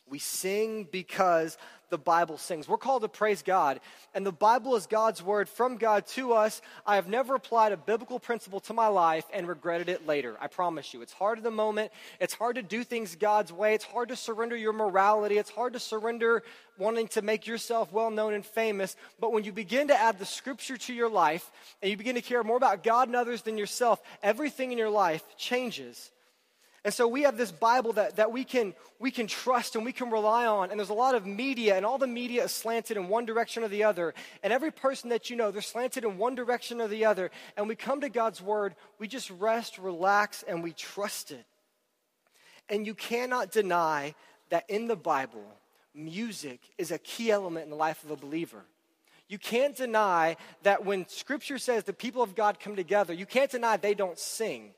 We 0.09 0.19
sing 0.19 0.87
because 0.91 1.57
the 1.89 1.97
Bible 1.97 2.37
sings. 2.37 2.67
We're 2.67 2.77
called 2.77 3.03
to 3.03 3.07
praise 3.07 3.43
God, 3.43 3.79
and 4.15 4.25
the 4.25 4.31
Bible 4.31 4.75
is 4.75 4.87
God's 4.87 5.21
word 5.21 5.47
from 5.47 5.77
God 5.77 6.07
to 6.07 6.33
us. 6.33 6.59
I 6.87 6.95
have 6.95 7.07
never 7.07 7.35
applied 7.35 7.71
a 7.71 7.77
biblical 7.77 8.19
principle 8.19 8.59
to 8.61 8.73
my 8.73 8.87
life 8.87 9.25
and 9.31 9.47
regretted 9.47 9.89
it 9.89 10.07
later. 10.07 10.35
I 10.41 10.47
promise 10.47 10.93
you. 10.93 11.03
It's 11.03 11.13
hard 11.13 11.37
in 11.37 11.43
the 11.43 11.51
moment. 11.51 11.91
It's 12.19 12.33
hard 12.33 12.55
to 12.55 12.63
do 12.63 12.83
things 12.83 13.15
God's 13.15 13.53
way. 13.53 13.75
It's 13.75 13.85
hard 13.85 14.09
to 14.09 14.15
surrender 14.15 14.55
your 14.55 14.73
morality. 14.73 15.37
It's 15.37 15.51
hard 15.51 15.73
to 15.73 15.79
surrender 15.79 16.43
wanting 16.79 17.09
to 17.09 17.21
make 17.21 17.45
yourself 17.45 17.91
well 17.91 18.09
known 18.09 18.33
and 18.33 18.45
famous. 18.45 18.95
But 19.19 19.31
when 19.31 19.43
you 19.43 19.51
begin 19.51 19.89
to 19.89 19.95
add 19.95 20.17
the 20.17 20.25
scripture 20.25 20.77
to 20.77 20.93
your 20.93 21.09
life 21.09 21.51
and 21.81 21.91
you 21.91 21.97
begin 21.97 22.15
to 22.15 22.21
care 22.21 22.43
more 22.43 22.57
about 22.57 22.83
God 22.83 23.07
and 23.07 23.15
others 23.15 23.43
than 23.43 23.57
yourself, 23.57 24.01
everything 24.23 24.71
in 24.71 24.79
your 24.79 24.89
life 24.89 25.23
changes. 25.37 26.11
And 26.85 26.93
so 26.93 27.07
we 27.07 27.21
have 27.21 27.37
this 27.37 27.51
Bible 27.51 27.93
that, 27.93 28.17
that 28.17 28.33
we, 28.33 28.43
can, 28.43 28.73
we 28.99 29.09
can 29.09 29.25
trust 29.25 29.75
and 29.75 29.85
we 29.85 29.93
can 29.93 30.09
rely 30.09 30.45
on. 30.45 30.69
And 30.69 30.77
there's 30.77 30.89
a 30.89 30.93
lot 30.93 31.15
of 31.15 31.25
media, 31.25 31.77
and 31.77 31.85
all 31.85 31.97
the 31.97 32.07
media 32.07 32.43
is 32.43 32.51
slanted 32.51 32.97
in 32.97 33.07
one 33.07 33.25
direction 33.25 33.63
or 33.63 33.69
the 33.69 33.85
other. 33.85 34.13
And 34.43 34.51
every 34.51 34.71
person 34.71 35.09
that 35.09 35.29
you 35.29 35.37
know, 35.37 35.49
they're 35.49 35.61
slanted 35.61 36.03
in 36.03 36.17
one 36.17 36.35
direction 36.35 36.81
or 36.81 36.89
the 36.89 37.05
other. 37.05 37.31
And 37.55 37.69
we 37.69 37.75
come 37.77 38.01
to 38.01 38.09
God's 38.09 38.41
Word, 38.41 38.75
we 38.99 39.07
just 39.07 39.29
rest, 39.29 39.77
relax, 39.77 40.43
and 40.43 40.61
we 40.61 40.73
trust 40.73 41.31
it. 41.31 41.45
And 42.67 42.85
you 42.85 42.95
cannot 42.95 43.51
deny 43.51 44.13
that 44.49 44.69
in 44.69 44.87
the 44.87 44.95
Bible, 44.97 45.45
music 45.95 46.59
is 46.77 46.91
a 46.91 46.97
key 46.97 47.31
element 47.31 47.63
in 47.63 47.69
the 47.69 47.77
life 47.77 48.03
of 48.03 48.11
a 48.11 48.17
believer. 48.17 48.65
You 49.29 49.39
can't 49.39 49.75
deny 49.75 50.35
that 50.63 50.85
when 50.85 51.07
Scripture 51.07 51.57
says 51.57 51.85
the 51.85 51.93
people 51.93 52.21
of 52.21 52.35
God 52.35 52.59
come 52.59 52.75
together, 52.75 53.13
you 53.13 53.25
can't 53.25 53.49
deny 53.49 53.77
they 53.77 53.93
don't 53.93 54.19
sing. 54.19 54.71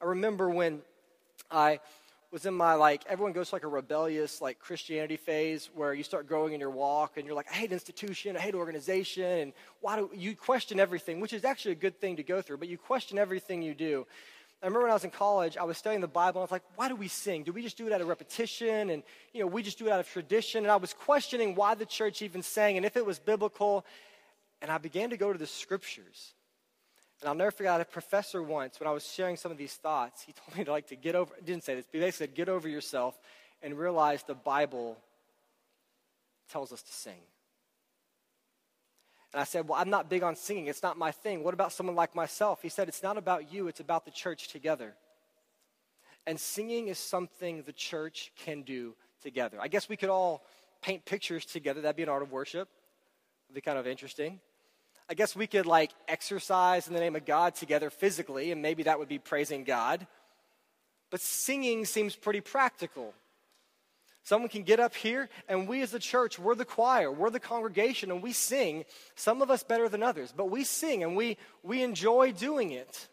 I 0.00 0.06
remember 0.06 0.48
when 0.48 0.80
I 1.50 1.80
was 2.30 2.46
in 2.46 2.54
my 2.54 2.74
like 2.74 3.02
everyone 3.08 3.32
goes 3.32 3.48
to 3.48 3.56
like 3.56 3.64
a 3.64 3.68
rebellious 3.68 4.40
like 4.40 4.60
Christianity 4.60 5.16
phase 5.16 5.68
where 5.74 5.92
you 5.92 6.04
start 6.04 6.28
growing 6.28 6.52
in 6.52 6.60
your 6.60 6.70
walk 6.70 7.16
and 7.16 7.26
you're 7.26 7.34
like 7.34 7.50
I 7.50 7.54
hate 7.54 7.72
institution, 7.72 8.36
I 8.36 8.40
hate 8.40 8.54
organization, 8.54 9.24
and 9.24 9.52
why 9.80 9.96
do 9.96 10.10
you 10.14 10.36
question 10.36 10.78
everything, 10.78 11.20
which 11.20 11.32
is 11.32 11.44
actually 11.44 11.72
a 11.72 11.76
good 11.76 12.00
thing 12.00 12.16
to 12.16 12.22
go 12.22 12.40
through, 12.40 12.58
but 12.58 12.68
you 12.68 12.78
question 12.78 13.18
everything 13.18 13.62
you 13.62 13.74
do. 13.74 14.06
I 14.62 14.66
remember 14.66 14.82
when 14.82 14.90
I 14.90 14.94
was 14.94 15.04
in 15.04 15.10
college, 15.10 15.56
I 15.56 15.64
was 15.64 15.78
studying 15.78 16.02
the 16.02 16.08
Bible, 16.08 16.40
and 16.40 16.42
I 16.42 16.44
was 16.44 16.50
like, 16.50 16.64
why 16.76 16.88
do 16.88 16.94
we 16.94 17.08
sing? 17.08 17.44
Do 17.44 17.52
we 17.52 17.62
just 17.62 17.78
do 17.78 17.86
it 17.86 17.92
out 17.94 18.02
of 18.02 18.08
repetition? 18.08 18.90
And, 18.90 19.02
you 19.32 19.40
know, 19.40 19.46
we 19.46 19.62
just 19.62 19.78
do 19.78 19.86
it 19.86 19.90
out 19.90 20.00
of 20.00 20.08
tradition. 20.08 20.64
And 20.64 20.70
I 20.70 20.76
was 20.76 20.92
questioning 20.92 21.54
why 21.54 21.74
the 21.74 21.86
church 21.86 22.20
even 22.20 22.42
sang 22.42 22.76
and 22.76 22.84
if 22.84 22.94
it 22.94 23.06
was 23.06 23.18
biblical. 23.18 23.86
And 24.60 24.70
I 24.70 24.76
began 24.76 25.08
to 25.10 25.16
go 25.16 25.32
to 25.32 25.38
the 25.38 25.46
scriptures. 25.46 26.34
And 27.20 27.28
I'll 27.28 27.34
never 27.34 27.50
forget 27.50 27.80
a 27.80 27.84
professor 27.84 28.42
once 28.42 28.80
when 28.80 28.88
I 28.88 28.92
was 28.92 29.06
sharing 29.06 29.36
some 29.36 29.52
of 29.52 29.58
these 29.58 29.74
thoughts. 29.74 30.22
He 30.22 30.32
told 30.32 30.56
me 30.56 30.64
to 30.64 30.70
like 30.70 30.86
to 30.88 30.96
get 30.96 31.14
over. 31.14 31.34
Didn't 31.44 31.64
say 31.64 31.74
this, 31.74 31.86
but 31.90 32.00
he 32.00 32.10
said, 32.10 32.34
"Get 32.34 32.48
over 32.48 32.68
yourself 32.68 33.18
and 33.62 33.78
realize 33.78 34.22
the 34.22 34.34
Bible 34.34 34.96
tells 36.48 36.72
us 36.72 36.82
to 36.82 36.92
sing." 36.92 37.20
And 39.32 39.40
I 39.40 39.44
said, 39.44 39.68
"Well, 39.68 39.78
I'm 39.78 39.90
not 39.90 40.08
big 40.08 40.22
on 40.22 40.34
singing. 40.34 40.66
It's 40.66 40.82
not 40.82 40.96
my 40.96 41.12
thing. 41.12 41.44
What 41.44 41.54
about 41.54 41.72
someone 41.72 41.94
like 41.94 42.14
myself?" 42.14 42.62
He 42.62 42.70
said, 42.70 42.88
"It's 42.88 43.02
not 43.02 43.18
about 43.18 43.52
you. 43.52 43.68
It's 43.68 43.80
about 43.80 44.06
the 44.06 44.10
church 44.10 44.48
together." 44.48 44.96
And 46.26 46.40
singing 46.40 46.88
is 46.88 46.98
something 46.98 47.62
the 47.62 47.72
church 47.72 48.32
can 48.36 48.62
do 48.62 48.96
together. 49.22 49.58
I 49.60 49.68
guess 49.68 49.88
we 49.88 49.96
could 49.96 50.08
all 50.08 50.44
paint 50.80 51.04
pictures 51.04 51.44
together. 51.44 51.82
That'd 51.82 51.96
be 51.96 52.02
an 52.02 52.08
art 52.08 52.22
of 52.22 52.32
worship. 52.32 52.68
It'd 53.46 53.54
be 53.54 53.60
kind 53.60 53.78
of 53.78 53.86
interesting. 53.86 54.40
I 55.10 55.14
guess 55.14 55.34
we 55.34 55.48
could 55.48 55.66
like 55.66 55.90
exercise 56.06 56.86
in 56.86 56.94
the 56.94 57.00
name 57.00 57.16
of 57.16 57.24
God 57.24 57.56
together 57.56 57.90
physically, 57.90 58.52
and 58.52 58.62
maybe 58.62 58.84
that 58.84 59.00
would 59.00 59.08
be 59.08 59.18
praising 59.18 59.64
God. 59.64 60.06
But 61.10 61.20
singing 61.20 61.84
seems 61.84 62.14
pretty 62.14 62.40
practical. 62.40 63.12
Someone 64.22 64.48
can 64.48 64.62
get 64.62 64.78
up 64.78 64.94
here, 64.94 65.28
and 65.48 65.66
we 65.66 65.82
as 65.82 65.92
a 65.94 65.98
church, 65.98 66.38
we're 66.38 66.54
the 66.54 66.64
choir, 66.64 67.10
we're 67.10 67.30
the 67.30 67.40
congregation, 67.40 68.12
and 68.12 68.22
we 68.22 68.32
sing. 68.32 68.84
Some 69.16 69.42
of 69.42 69.50
us 69.50 69.64
better 69.64 69.88
than 69.88 70.04
others, 70.04 70.32
but 70.36 70.48
we 70.48 70.62
sing 70.62 71.02
and 71.02 71.16
we, 71.16 71.38
we 71.64 71.82
enjoy 71.82 72.30
doing 72.30 72.70
it. 72.70 73.08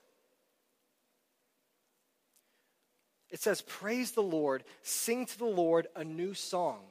It 3.31 3.41
says, 3.41 3.61
Praise 3.61 4.11
the 4.11 4.21
Lord, 4.21 4.63
sing 4.83 5.25
to 5.25 5.37
the 5.39 5.45
Lord 5.45 5.87
a 5.95 6.03
new 6.03 6.35
song. 6.35 6.81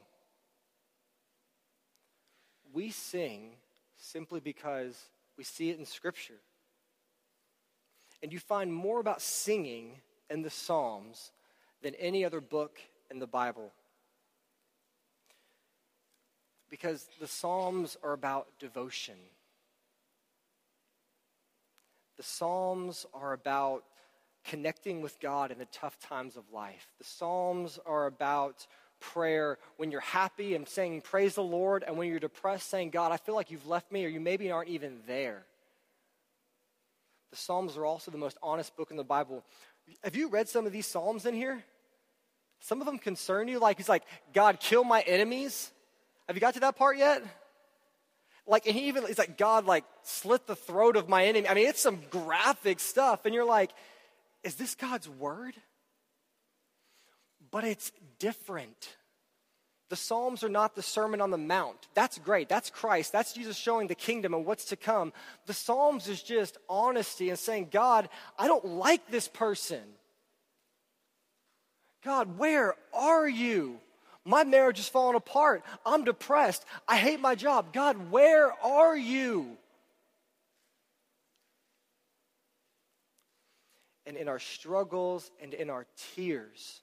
We 2.73 2.91
sing 2.91 3.53
simply 4.07 4.41
because 4.41 4.97
we 5.37 5.45
see 5.45 5.71
it 5.71 5.79
in 5.79 5.85
Scripture. 5.85 6.41
And 8.23 8.33
you 8.33 8.39
find 8.39 8.73
more 8.73 9.01
about 9.01 9.21
singing 9.21 10.01
in 10.31 10.43
the 10.43 10.51
Psalms 10.51 11.33
than 11.83 11.95
any 11.97 12.25
other 12.25 12.41
book 12.41 12.79
in 13.11 13.19
the 13.19 13.27
Bible. 13.27 13.73
Because 16.71 17.07
the 17.21 17.27
Psalms 17.27 17.97
are 18.03 18.13
about 18.13 18.47
devotion. 18.59 19.17
The 22.17 22.23
Psalms 22.23 23.07
are 23.13 23.33
about 23.33 23.85
connecting 24.45 25.03
with 25.03 25.21
God 25.21 25.51
in 25.51 25.59
the 25.59 25.67
tough 25.67 25.99
times 25.99 26.37
of 26.37 26.45
life. 26.53 26.87
The 26.99 27.05
Psalms 27.05 27.79
are 27.85 28.07
about 28.07 28.67
prayer 29.01 29.59
when 29.77 29.91
you're 29.91 30.01
happy 30.01 30.55
and 30.55 30.69
saying, 30.69 31.03
Praise 31.03 31.35
the 31.35 31.43
Lord, 31.43 31.85
and 31.87 31.97
when 31.97 32.09
you're 32.09 32.19
depressed, 32.19 32.69
saying, 32.71 32.91
God, 32.91 33.13
I 33.13 33.17
feel 33.17 33.35
like 33.35 33.51
you've 33.51 33.67
left 33.67 33.91
me, 33.93 34.05
or 34.05 34.09
you 34.09 34.21
maybe 34.21 34.51
aren't 34.51 34.71
even 34.71 35.01
there. 35.07 35.45
The 37.31 37.37
Psalms 37.37 37.77
are 37.77 37.85
also 37.85 38.11
the 38.11 38.19
most 38.19 38.39
honest 38.43 38.77
book 38.77 38.91
in 38.91 38.97
the 38.97 39.05
Bible. 39.05 39.45
Have 40.03 40.17
you 40.17 40.29
read 40.29 40.49
some 40.49 40.67
of 40.67 40.73
these 40.73 40.87
Psalms 40.87 41.27
in 41.27 41.35
here? 41.35 41.65
Some 42.61 42.81
of 42.81 42.87
them 42.87 42.99
concern 42.99 43.49
you. 43.49 43.59
Like, 43.59 43.77
he's 43.77 43.89
like, 43.89 44.05
God, 44.33 44.61
kill 44.61 44.85
my 44.85 45.03
enemies. 45.03 45.71
Have 46.27 46.37
you 46.37 46.41
got 46.41 46.55
to 46.55 46.61
that 46.61 46.77
part 46.77 46.97
yet? 46.97 47.23
Like, 48.47 48.67
and 48.67 48.75
he 48.75 48.89
even, 48.89 49.07
he's 49.07 49.19
like, 49.19 49.37
God, 49.37 49.67
like, 49.67 49.85
slit 50.03 50.47
the 50.47 50.57
throat 50.57 50.97
of 50.97 51.09
my 51.09 51.27
enemy. 51.27 51.49
I 51.49 51.55
mean, 51.55 51.67
it's 51.67 51.81
some 51.81 52.01
graphic 52.11 52.81
stuff. 52.81 53.25
And 53.25 53.35
you're 53.35 53.45
like, 53.45 53.71
is 54.43 54.55
this 54.55 54.75
God's 54.75 55.09
word? 55.09 55.55
But 57.51 57.65
it's 57.65 57.93
different. 58.19 58.97
The 59.89 59.97
Psalms 59.97 60.43
are 60.43 60.49
not 60.49 60.75
the 60.75 60.83
Sermon 60.83 61.21
on 61.21 61.31
the 61.31 61.39
Mount. 61.39 61.87
That's 61.95 62.19
great. 62.19 62.49
That's 62.49 62.71
Christ. 62.71 63.13
That's 63.13 63.33
Jesus 63.33 63.57
showing 63.57 63.87
the 63.87 63.95
kingdom 63.95 64.35
and 64.35 64.45
what's 64.45 64.67
to 64.67 64.77
come. 64.77 65.13
The 65.47 65.55
Psalms 65.55 66.09
is 66.09 66.23
just 66.23 66.59
honesty 66.69 67.31
and 67.31 67.39
saying, 67.39 67.69
God, 67.71 68.09
I 68.39 68.49
don't 68.49 68.65
like 68.65 69.09
this 69.11 69.29
person. 69.29 69.83
God, 72.05 72.37
where 72.39 72.75
are 72.93 73.29
you? 73.29 73.79
My 74.25 74.43
marriage 74.43 74.81
is 74.81 74.89
falling 74.89 75.15
apart. 75.15 75.63
I'm 75.85 76.03
depressed. 76.03 76.65
I 76.89 76.97
hate 76.97 77.21
my 77.21 77.37
job. 77.37 77.73
God, 77.73 78.11
where 78.11 78.53
are 78.65 78.97
you? 78.97 79.57
And 84.05 84.17
in 84.17 84.29
our 84.29 84.41
struggles 84.41 85.31
and 85.41 85.55
in 85.55 85.71
our 85.71 85.87
tears, 86.15 86.81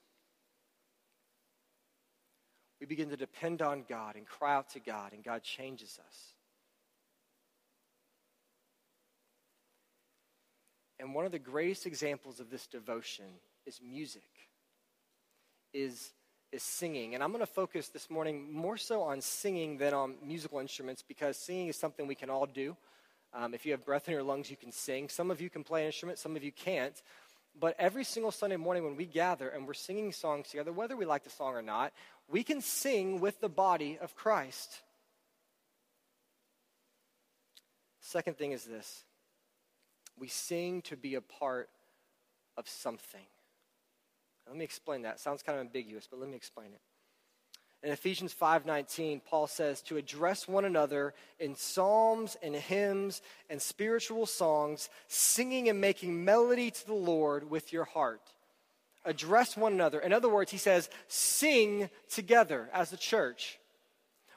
we 2.83 2.87
begin 2.87 3.09
to 3.11 3.15
depend 3.15 3.61
on 3.61 3.85
God 3.87 4.17
and 4.17 4.27
cry 4.27 4.53
out 4.53 4.71
to 4.71 4.79
God, 4.81 5.13
and 5.13 5.23
God 5.23 5.41
changes 5.41 6.01
us. 6.05 6.33
And 10.99 11.15
one 11.15 11.25
of 11.25 11.31
the 11.31 11.39
greatest 11.39 11.85
examples 11.85 12.41
of 12.41 12.49
this 12.49 12.67
devotion 12.67 13.23
is 13.65 13.79
music, 13.81 14.29
is, 15.73 16.11
is 16.51 16.61
singing. 16.61 17.15
And 17.15 17.23
I'm 17.23 17.31
going 17.31 17.39
to 17.39 17.45
focus 17.45 17.87
this 17.87 18.09
morning 18.09 18.51
more 18.51 18.75
so 18.75 19.01
on 19.01 19.21
singing 19.21 19.77
than 19.77 19.93
on 19.93 20.15
musical 20.21 20.59
instruments 20.59 21.01
because 21.07 21.37
singing 21.37 21.69
is 21.69 21.77
something 21.77 22.05
we 22.05 22.15
can 22.15 22.29
all 22.29 22.45
do. 22.45 22.75
Um, 23.33 23.53
if 23.53 23.65
you 23.65 23.71
have 23.71 23.85
breath 23.85 24.09
in 24.09 24.13
your 24.13 24.23
lungs, 24.23 24.51
you 24.51 24.57
can 24.57 24.73
sing. 24.73 25.07
Some 25.07 25.31
of 25.31 25.39
you 25.39 25.49
can 25.49 25.63
play 25.63 25.83
an 25.83 25.85
instrument, 25.85 26.19
some 26.19 26.35
of 26.35 26.43
you 26.43 26.51
can't. 26.51 27.01
But 27.59 27.75
every 27.77 28.03
single 28.03 28.31
Sunday 28.31 28.57
morning 28.57 28.83
when 28.83 28.95
we 28.95 29.05
gather 29.05 29.49
and 29.49 29.67
we're 29.67 29.73
singing 29.73 30.11
songs 30.11 30.49
together, 30.49 30.73
whether 30.73 30.97
we 30.97 31.05
like 31.05 31.23
the 31.23 31.29
song 31.29 31.53
or 31.53 31.61
not, 31.61 31.93
we 32.29 32.43
can 32.43 32.61
sing 32.61 33.19
with 33.19 33.39
the 33.41 33.49
body 33.49 33.97
of 34.01 34.15
Christ. 34.15 34.81
Second 37.99 38.37
thing 38.37 38.51
is 38.51 38.65
this 38.65 39.03
we 40.17 40.27
sing 40.27 40.81
to 40.83 40.95
be 40.97 41.15
a 41.15 41.21
part 41.21 41.69
of 42.57 42.67
something. 42.67 43.25
Let 44.47 44.57
me 44.57 44.65
explain 44.65 45.03
that. 45.03 45.19
Sounds 45.19 45.41
kind 45.41 45.57
of 45.57 45.65
ambiguous, 45.65 46.07
but 46.09 46.19
let 46.19 46.29
me 46.29 46.35
explain 46.35 46.67
it. 46.67 46.81
In 47.81 47.91
Ephesians 47.91 48.33
5:19, 48.33 49.19
Paul 49.21 49.47
says 49.47 49.81
to 49.83 49.97
address 49.97 50.47
one 50.47 50.63
another 50.63 51.13
in 51.39 51.55
psalms 51.55 52.37
and 52.41 52.55
hymns 52.55 53.21
and 53.49 53.61
spiritual 53.61 54.25
songs, 54.25 54.89
singing 55.07 55.67
and 55.67 55.81
making 55.81 56.23
melody 56.23 56.71
to 56.71 56.85
the 56.85 56.93
Lord 56.93 57.49
with 57.49 57.73
your 57.73 57.85
heart. 57.85 58.32
Address 59.05 59.57
one 59.57 59.73
another. 59.73 59.99
In 59.99 60.13
other 60.13 60.29
words, 60.29 60.51
he 60.51 60.57
says, 60.57 60.89
sing 61.07 61.89
together 62.09 62.69
as 62.73 62.93
a 62.93 62.97
church. 62.97 63.59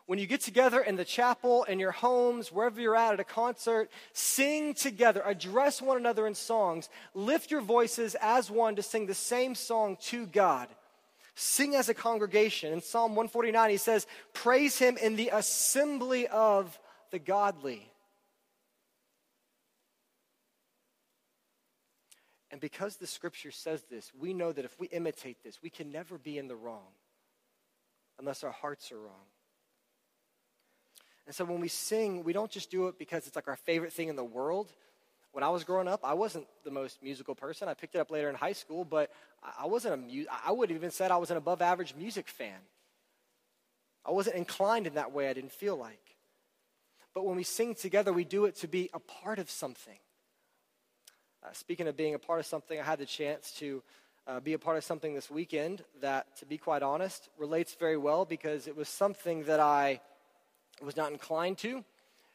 When 0.06 0.20
you 0.20 0.26
get 0.26 0.40
together 0.40 0.80
in 0.80 0.94
the 0.94 1.04
chapel, 1.04 1.64
in 1.64 1.80
your 1.80 1.90
homes, 1.90 2.52
wherever 2.52 2.80
you're 2.80 2.96
at, 2.96 3.14
at 3.14 3.20
a 3.20 3.24
concert, 3.24 3.90
sing 4.12 4.74
together. 4.74 5.20
Address 5.24 5.82
one 5.82 5.96
another 5.96 6.28
in 6.28 6.34
songs. 6.34 6.88
Lift 7.12 7.50
your 7.50 7.60
voices 7.60 8.14
as 8.20 8.48
one 8.48 8.76
to 8.76 8.82
sing 8.82 9.06
the 9.06 9.14
same 9.14 9.56
song 9.56 9.96
to 10.02 10.26
God. 10.26 10.68
Sing 11.34 11.74
as 11.74 11.88
a 11.88 11.94
congregation. 11.94 12.72
In 12.72 12.80
Psalm 12.80 13.16
149, 13.16 13.70
he 13.70 13.76
says, 13.76 14.06
Praise 14.32 14.78
him 14.78 14.96
in 14.96 15.16
the 15.16 15.30
assembly 15.32 16.28
of 16.28 16.78
the 17.10 17.18
godly. 17.18 17.90
And 22.56 22.60
because 22.62 22.96
the 22.96 23.06
scripture 23.06 23.50
says 23.50 23.82
this, 23.90 24.10
we 24.18 24.32
know 24.32 24.50
that 24.50 24.64
if 24.64 24.80
we 24.80 24.86
imitate 24.86 25.44
this, 25.44 25.60
we 25.62 25.68
can 25.68 25.92
never 25.92 26.16
be 26.16 26.38
in 26.38 26.48
the 26.48 26.56
wrong 26.56 26.88
unless 28.18 28.42
our 28.42 28.50
hearts 28.50 28.90
are 28.92 28.98
wrong. 28.98 29.26
And 31.26 31.34
so 31.34 31.44
when 31.44 31.60
we 31.60 31.68
sing, 31.68 32.24
we 32.24 32.32
don't 32.32 32.50
just 32.50 32.70
do 32.70 32.88
it 32.88 32.98
because 32.98 33.26
it's 33.26 33.36
like 33.36 33.46
our 33.46 33.56
favorite 33.56 33.92
thing 33.92 34.08
in 34.08 34.16
the 34.16 34.24
world. 34.24 34.72
When 35.32 35.44
I 35.44 35.50
was 35.50 35.64
growing 35.64 35.86
up, 35.86 36.00
I 36.02 36.14
wasn't 36.14 36.46
the 36.64 36.70
most 36.70 37.02
musical 37.02 37.34
person. 37.34 37.68
I 37.68 37.74
picked 37.74 37.94
it 37.94 37.98
up 37.98 38.10
later 38.10 38.30
in 38.30 38.34
high 38.34 38.54
school, 38.54 38.86
but 38.86 39.10
I 39.58 39.66
wasn't 39.66 39.92
a 39.92 39.98
mu- 39.98 40.24
I 40.42 40.50
would 40.50 40.70
have 40.70 40.78
even 40.78 40.90
said 40.90 41.10
I 41.10 41.18
was 41.18 41.30
an 41.30 41.36
above 41.36 41.60
average 41.60 41.94
music 41.94 42.26
fan. 42.26 42.60
I 44.02 44.12
wasn't 44.12 44.36
inclined 44.36 44.86
in 44.86 44.94
that 44.94 45.12
way, 45.12 45.28
I 45.28 45.34
didn't 45.34 45.52
feel 45.52 45.76
like. 45.76 46.16
But 47.12 47.26
when 47.26 47.36
we 47.36 47.42
sing 47.42 47.74
together, 47.74 48.14
we 48.14 48.24
do 48.24 48.46
it 48.46 48.56
to 48.60 48.66
be 48.66 48.88
a 48.94 48.98
part 48.98 49.38
of 49.38 49.50
something. 49.50 49.98
Uh, 51.46 51.50
speaking 51.52 51.86
of 51.86 51.96
being 51.96 52.14
a 52.14 52.18
part 52.18 52.40
of 52.40 52.46
something, 52.46 52.80
I 52.80 52.82
had 52.82 52.98
the 52.98 53.06
chance 53.06 53.52
to 53.58 53.80
uh, 54.26 54.40
be 54.40 54.54
a 54.54 54.58
part 54.58 54.78
of 54.78 54.82
something 54.82 55.14
this 55.14 55.30
weekend 55.30 55.84
that, 56.00 56.26
to 56.38 56.46
be 56.46 56.58
quite 56.58 56.82
honest, 56.82 57.28
relates 57.38 57.74
very 57.74 57.96
well 57.96 58.24
because 58.24 58.66
it 58.66 58.76
was 58.76 58.88
something 58.88 59.44
that 59.44 59.60
I 59.60 60.00
was 60.82 60.96
not 60.96 61.12
inclined 61.12 61.58
to, 61.58 61.84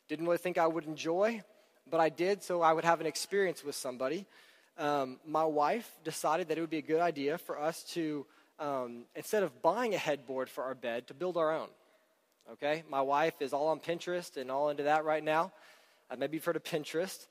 didn't 0.08 0.26
really 0.26 0.38
think 0.38 0.58
I 0.58 0.68
would 0.68 0.86
enjoy, 0.86 1.42
but 1.90 2.00
I 2.00 2.08
did 2.08 2.42
so 2.42 2.62
I 2.62 2.72
would 2.72 2.86
have 2.86 3.02
an 3.02 3.06
experience 3.06 3.66
with 3.66 3.76
somebody. 3.76 4.28
Um, 4.78 5.20
my 5.28 5.44
wife 5.44 5.92
decided 6.06 6.48
that 6.48 6.58
it 6.58 6.62
would 6.62 6.70
be 6.70 6.78
a 6.78 6.82
good 6.82 7.02
idea 7.02 7.38
for 7.38 7.60
us 7.60 7.84
to, 7.96 8.26
um, 8.60 9.04
instead 9.14 9.44
of 9.44 9.62
buying 9.62 9.94
a 9.94 9.98
headboard 9.98 10.50
for 10.50 10.64
our 10.64 10.76
bed, 10.76 11.08
to 11.08 11.14
build 11.14 11.36
our 11.36 11.54
own. 11.54 11.68
Okay? 12.54 12.84
My 12.90 13.02
wife 13.02 13.42
is 13.42 13.52
all 13.52 13.68
on 13.68 13.82
Pinterest 13.82 14.38
and 14.38 14.50
all 14.50 14.70
into 14.70 14.84
that 14.84 15.04
right 15.04 15.24
now. 15.24 15.52
Uh, 16.10 16.16
maybe 16.18 16.38
you've 16.38 16.46
heard 16.46 16.56
of 16.56 16.64
Pinterest. 16.64 17.28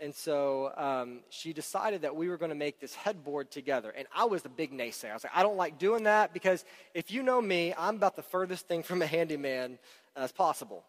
And 0.00 0.14
so 0.14 0.72
um, 0.76 1.20
she 1.28 1.52
decided 1.52 2.02
that 2.02 2.16
we 2.16 2.28
were 2.30 2.38
going 2.38 2.50
to 2.50 2.56
make 2.56 2.80
this 2.80 2.94
headboard 2.94 3.50
together. 3.50 3.90
And 3.90 4.08
I 4.16 4.24
was 4.24 4.42
the 4.42 4.48
big 4.48 4.72
naysayer. 4.72 5.10
I 5.10 5.14
was 5.14 5.24
like, 5.24 5.36
I 5.36 5.42
don't 5.42 5.58
like 5.58 5.78
doing 5.78 6.04
that 6.04 6.32
because 6.32 6.64
if 6.94 7.10
you 7.10 7.22
know 7.22 7.40
me, 7.40 7.74
I'm 7.76 7.96
about 7.96 8.16
the 8.16 8.22
furthest 8.22 8.66
thing 8.66 8.82
from 8.82 9.02
a 9.02 9.06
handyman 9.06 9.78
as 10.16 10.32
possible. 10.32 10.84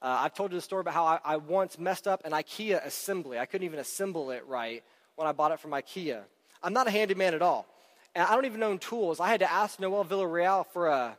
Uh, 0.00 0.18
I've 0.20 0.34
told 0.34 0.50
you 0.52 0.58
the 0.58 0.62
story 0.62 0.80
about 0.80 0.94
how 0.94 1.04
I, 1.04 1.18
I, 1.24 1.36
once 1.36 1.78
messed 1.78 2.08
up 2.08 2.22
an 2.24 2.32
IKEA 2.32 2.84
assembly. 2.84 3.38
I 3.38 3.46
couldn't 3.46 3.66
even 3.66 3.78
assemble 3.78 4.30
it 4.30 4.46
right 4.46 4.82
when 5.16 5.28
I 5.28 5.32
bought 5.32 5.52
it 5.52 5.60
from 5.60 5.72
IKEA. 5.72 6.22
I'm 6.62 6.72
not 6.72 6.86
a 6.86 6.90
handyman 6.90 7.34
at 7.34 7.42
all. 7.42 7.66
And 8.14 8.26
I 8.26 8.34
don't 8.34 8.44
even 8.46 8.62
own 8.62 8.78
tools. 8.78 9.20
I 9.20 9.28
had 9.28 9.40
to 9.40 9.50
ask 9.50 9.78
Noel 9.78 10.04
Villarreal 10.04 10.66
for 10.72 10.88
a, 10.88 11.16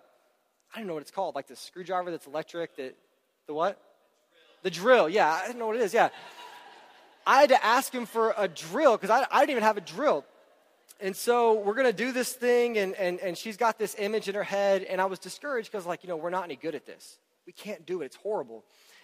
I 0.74 0.78
don't 0.78 0.88
know 0.88 0.94
what 0.94 1.02
it's 1.02 1.12
called, 1.12 1.36
like 1.36 1.48
the 1.48 1.56
screwdriver 1.56 2.10
that's 2.10 2.25
electric, 2.25 2.75
that, 2.78 2.96
the 3.48 3.54
what? 3.54 3.80
The 4.64 4.72
drill, 4.72 5.10
yeah, 5.10 5.32
I 5.32 5.48
don't 5.48 5.60
know 5.60 5.68
what 5.68 5.75
it 5.75 5.82
is, 5.84 5.94
yeah. 5.94 6.10
I 7.25 7.41
had 7.41 7.50
to 7.50 7.65
ask 7.65 7.94
him 7.94 8.05
for 8.05 8.34
a 8.38 8.48
drill 8.48 8.98
because 8.98 9.10
I, 9.10 9.25
I 9.32 9.41
didn't 9.41 9.51
even 9.51 9.63
have 9.63 9.77
a 9.77 9.82
drill. 9.82 10.25
And 11.00 11.15
so 11.15 11.53
we're 11.53 11.74
going 11.74 11.88
to 11.88 11.94
do 11.94 12.12
this 12.12 12.32
thing, 12.32 12.77
and, 12.77 12.96
and, 12.96 13.20
and 13.20 13.38
she's 13.38 13.58
got 13.58 13.77
this 13.77 13.96
image 14.00 14.29
in 14.29 14.36
her 14.36 14.44
head, 14.44 14.84
and 14.84 15.01
I 15.01 15.05
was 15.05 15.20
discouraged 15.20 15.70
because, 15.70 15.86
like, 15.86 16.03
you 16.03 16.10
know, 16.10 16.15
we're 16.15 16.29
not 16.29 16.46
any 16.46 16.55
good 16.55 16.74
at 16.74 16.86
this. 16.86 17.17
We 17.46 17.51
can't 17.51 17.86
do 17.86 18.01
it, 18.01 18.05
it's 18.05 18.15
horrible. 18.15 18.63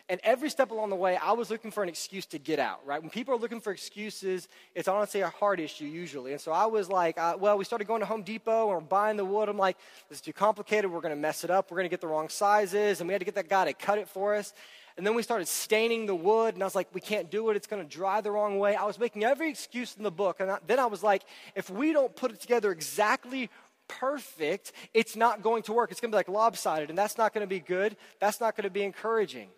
And 0.10 0.20
every 0.24 0.50
step 0.50 0.72
along 0.72 0.90
the 0.90 0.96
way, 0.96 1.16
I 1.16 1.32
was 1.32 1.50
looking 1.50 1.72
for 1.72 1.84
an 1.84 1.90
excuse 1.90 2.26
to 2.28 2.40
get 2.40 2.60
out, 2.60 2.82
right? 2.86 3.02
When 3.02 3.10
people 3.10 3.34
are 3.34 3.38
looking 3.38 3.62
for 3.62 3.72
excuses, 3.72 4.48
it's 4.76 4.88
honestly 4.88 5.22
a 5.22 5.30
heart 5.30 5.60
issue 5.60 5.86
usually. 5.86 6.34
And 6.34 6.42
so 6.42 6.52
I 6.52 6.66
was 6.66 6.90
like, 6.90 7.18
uh, 7.18 7.38
well, 7.40 7.58
we 7.58 7.64
started 7.64 7.88
going 7.88 8.02
to 8.02 8.06
Home 8.06 8.24
Depot 8.24 8.64
and 8.64 8.70
we're 8.72 8.80
buying 8.82 9.16
the 9.16 9.24
wood. 9.24 9.48
I'm 9.48 9.58
like, 9.58 9.78
this 10.10 10.18
is 10.18 10.22
too 10.22 10.34
complicated. 10.34 10.92
We're 10.92 11.02
going 11.02 11.16
to 11.16 11.22
mess 11.22 11.46
it 11.46 11.50
up. 11.50 11.72
We're 11.72 11.78
going 11.78 11.86
to 11.86 11.90
get 11.90 12.02
the 12.02 12.08
wrong 12.08 12.28
sizes. 12.28 13.00
And 13.00 13.08
we 13.08 13.14
had 13.14 13.20
to 13.20 13.26
get 13.26 13.36
that 13.36 13.48
guy 13.48 13.66
to 13.66 13.74
cut 13.74 14.00
it 14.00 14.10
for 14.10 14.36
us. 14.36 14.54
And 14.98 15.06
then 15.06 15.16
we 15.16 15.24
started 15.24 15.48
staining 15.48 16.06
the 16.06 16.16
wood, 16.16 16.54
and 16.54 16.64
I 16.64 16.66
was 16.66 16.76
like, 16.76 16.88
we 16.94 17.02
can't 17.02 17.32
do 17.32 17.50
it. 17.50 17.56
It's 17.56 17.68
going 17.68 17.82
to 17.82 17.88
dry 17.88 18.22
the 18.22 18.32
wrong 18.32 18.60
way. 18.60 18.76
I 18.76 18.84
was 18.86 19.00
making 19.00 19.24
every 19.24 19.50
excuse 19.50 19.96
in 19.96 20.04
the 20.04 20.12
book. 20.12 20.40
And 20.40 20.52
I, 20.52 20.58
then 20.68 20.80
I 20.80 20.86
was 20.86 21.02
like, 21.02 21.24
if 21.56 21.70
we 21.70 21.94
don't 21.94 22.16
put 22.16 22.32
it 22.32 22.42
together 22.42 22.72
exactly 22.72 23.50
perfect, 23.88 24.74
it's 24.94 25.16
not 25.16 25.42
going 25.42 25.64
to 25.64 25.74
work. 25.74 25.92
It's 25.92 26.02
going 26.02 26.12
to 26.12 26.16
be 26.16 26.20
like 26.20 26.30
lopsided, 26.30 26.90
and 26.90 26.98
that's 26.98 27.18
not 27.18 27.34
going 27.34 27.44
to 27.44 27.50
be 27.50 27.60
good. 27.60 27.96
That's 28.20 28.40
not 28.40 28.56
going 28.56 28.66
to 28.66 28.70
be 28.70 28.84
encouraging. 28.84 29.50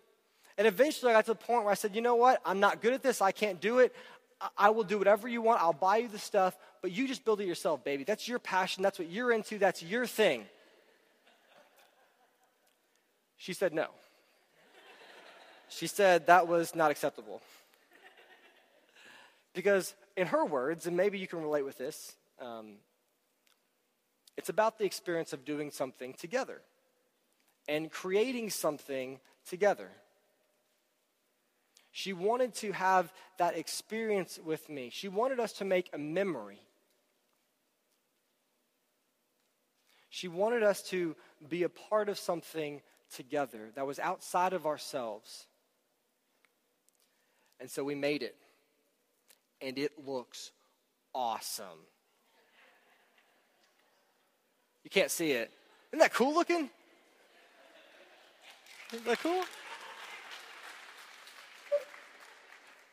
And 0.56 0.66
eventually 0.66 1.10
I 1.10 1.14
got 1.14 1.24
to 1.26 1.32
the 1.32 1.36
point 1.36 1.64
where 1.64 1.72
I 1.72 1.74
said, 1.74 1.96
you 1.96 2.00
know 2.00 2.14
what? 2.14 2.40
I'm 2.44 2.60
not 2.60 2.80
good 2.80 2.92
at 2.92 3.02
this. 3.02 3.20
I 3.20 3.32
can't 3.32 3.60
do 3.60 3.80
it. 3.80 3.94
I 4.56 4.70
will 4.70 4.84
do 4.84 4.98
whatever 4.98 5.26
you 5.26 5.42
want. 5.42 5.60
I'll 5.60 5.72
buy 5.72 5.98
you 5.98 6.08
the 6.08 6.18
stuff, 6.18 6.56
but 6.82 6.92
you 6.92 7.08
just 7.08 7.24
build 7.24 7.40
it 7.40 7.46
yourself, 7.46 7.82
baby. 7.82 8.04
That's 8.04 8.28
your 8.28 8.38
passion. 8.38 8.82
That's 8.82 8.98
what 8.98 9.10
you're 9.10 9.32
into. 9.32 9.58
That's 9.58 9.82
your 9.82 10.06
thing. 10.06 10.44
She 13.36 13.52
said 13.52 13.74
no. 13.74 13.88
She 15.76 15.88
said 15.88 16.28
that 16.28 16.46
was 16.46 16.74
not 16.74 16.92
acceptable. 16.92 17.42
Because, 19.54 19.94
in 20.16 20.28
her 20.28 20.44
words, 20.44 20.86
and 20.86 20.96
maybe 20.96 21.18
you 21.18 21.26
can 21.26 21.42
relate 21.42 21.64
with 21.64 21.78
this, 21.78 22.14
um, 22.40 22.74
it's 24.36 24.48
about 24.48 24.78
the 24.78 24.84
experience 24.84 25.32
of 25.32 25.44
doing 25.44 25.70
something 25.72 26.12
together 26.12 26.60
and 27.68 27.90
creating 27.90 28.50
something 28.50 29.18
together. 29.48 29.88
She 31.90 32.12
wanted 32.12 32.54
to 32.56 32.72
have 32.72 33.12
that 33.38 33.56
experience 33.56 34.38
with 34.44 34.68
me. 34.68 34.90
She 34.92 35.08
wanted 35.08 35.40
us 35.40 35.52
to 35.54 35.64
make 35.64 35.90
a 35.92 35.98
memory. 35.98 36.60
She 40.08 40.28
wanted 40.28 40.62
us 40.62 40.82
to 40.90 41.16
be 41.48 41.64
a 41.64 41.68
part 41.68 42.08
of 42.08 42.18
something 42.18 42.80
together 43.12 43.70
that 43.74 43.86
was 43.86 43.98
outside 43.98 44.52
of 44.52 44.66
ourselves. 44.66 45.46
And 47.64 47.70
so 47.70 47.82
we 47.82 47.94
made 47.94 48.22
it. 48.22 48.36
And 49.62 49.78
it 49.78 49.92
looks 50.06 50.50
awesome. 51.14 51.64
You 54.82 54.90
can't 54.90 55.10
see 55.10 55.30
it. 55.30 55.50
Isn't 55.90 56.00
that 56.00 56.12
cool 56.12 56.34
looking? 56.34 56.68
Isn't 58.92 59.06
that 59.06 59.18
cool? 59.18 59.42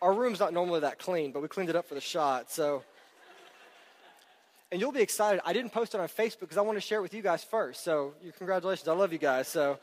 Our 0.02 0.14
room's 0.14 0.40
not 0.40 0.54
normally 0.54 0.80
that 0.80 1.00
clean, 1.00 1.34
but 1.34 1.42
we 1.42 1.50
cleaned 1.50 1.70
it 1.70 1.76
up 1.76 1.86
for 1.86 1.96
the 1.96 2.00
shot, 2.00 2.50
so. 2.50 2.86
And 4.72 4.80
you'll 4.80 4.94
be 4.94 5.02
excited. 5.02 5.42
I 5.46 5.52
didn't 5.52 5.74
post 5.74 5.96
it 5.96 6.00
on 6.00 6.08
Facebook 6.08 6.40
because 6.40 6.58
I 6.58 6.62
want 6.62 6.78
to 6.78 6.82
share 6.82 7.00
it 7.00 7.02
with 7.02 7.14
you 7.14 7.22
guys 7.22 7.44
first. 7.44 7.84
So, 7.84 8.14
your 8.24 8.32
congratulations. 8.32 8.88
I 8.88 8.94
love 8.94 9.12
you 9.12 9.20
guys. 9.20 9.50
So, 9.50 9.78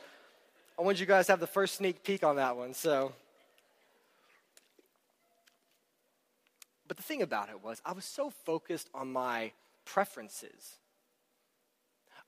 I 0.79 0.81
want 0.81 0.99
you 0.99 1.05
guys 1.05 1.27
to 1.27 1.33
have 1.33 1.39
the 1.39 1.45
first 1.45 1.75
sneak 1.75 2.03
peek 2.03 2.23
on 2.23 2.37
that 2.37 2.57
one. 2.57 2.73
So, 2.73 3.13
But 6.89 6.97
the 6.97 7.03
thing 7.03 7.21
about 7.21 7.49
it 7.49 7.63
was, 7.63 7.81
I 7.85 7.93
was 7.93 8.03
so 8.03 8.31
focused 8.31 8.89
on 8.95 9.13
my 9.13 9.51
preferences. 9.85 10.79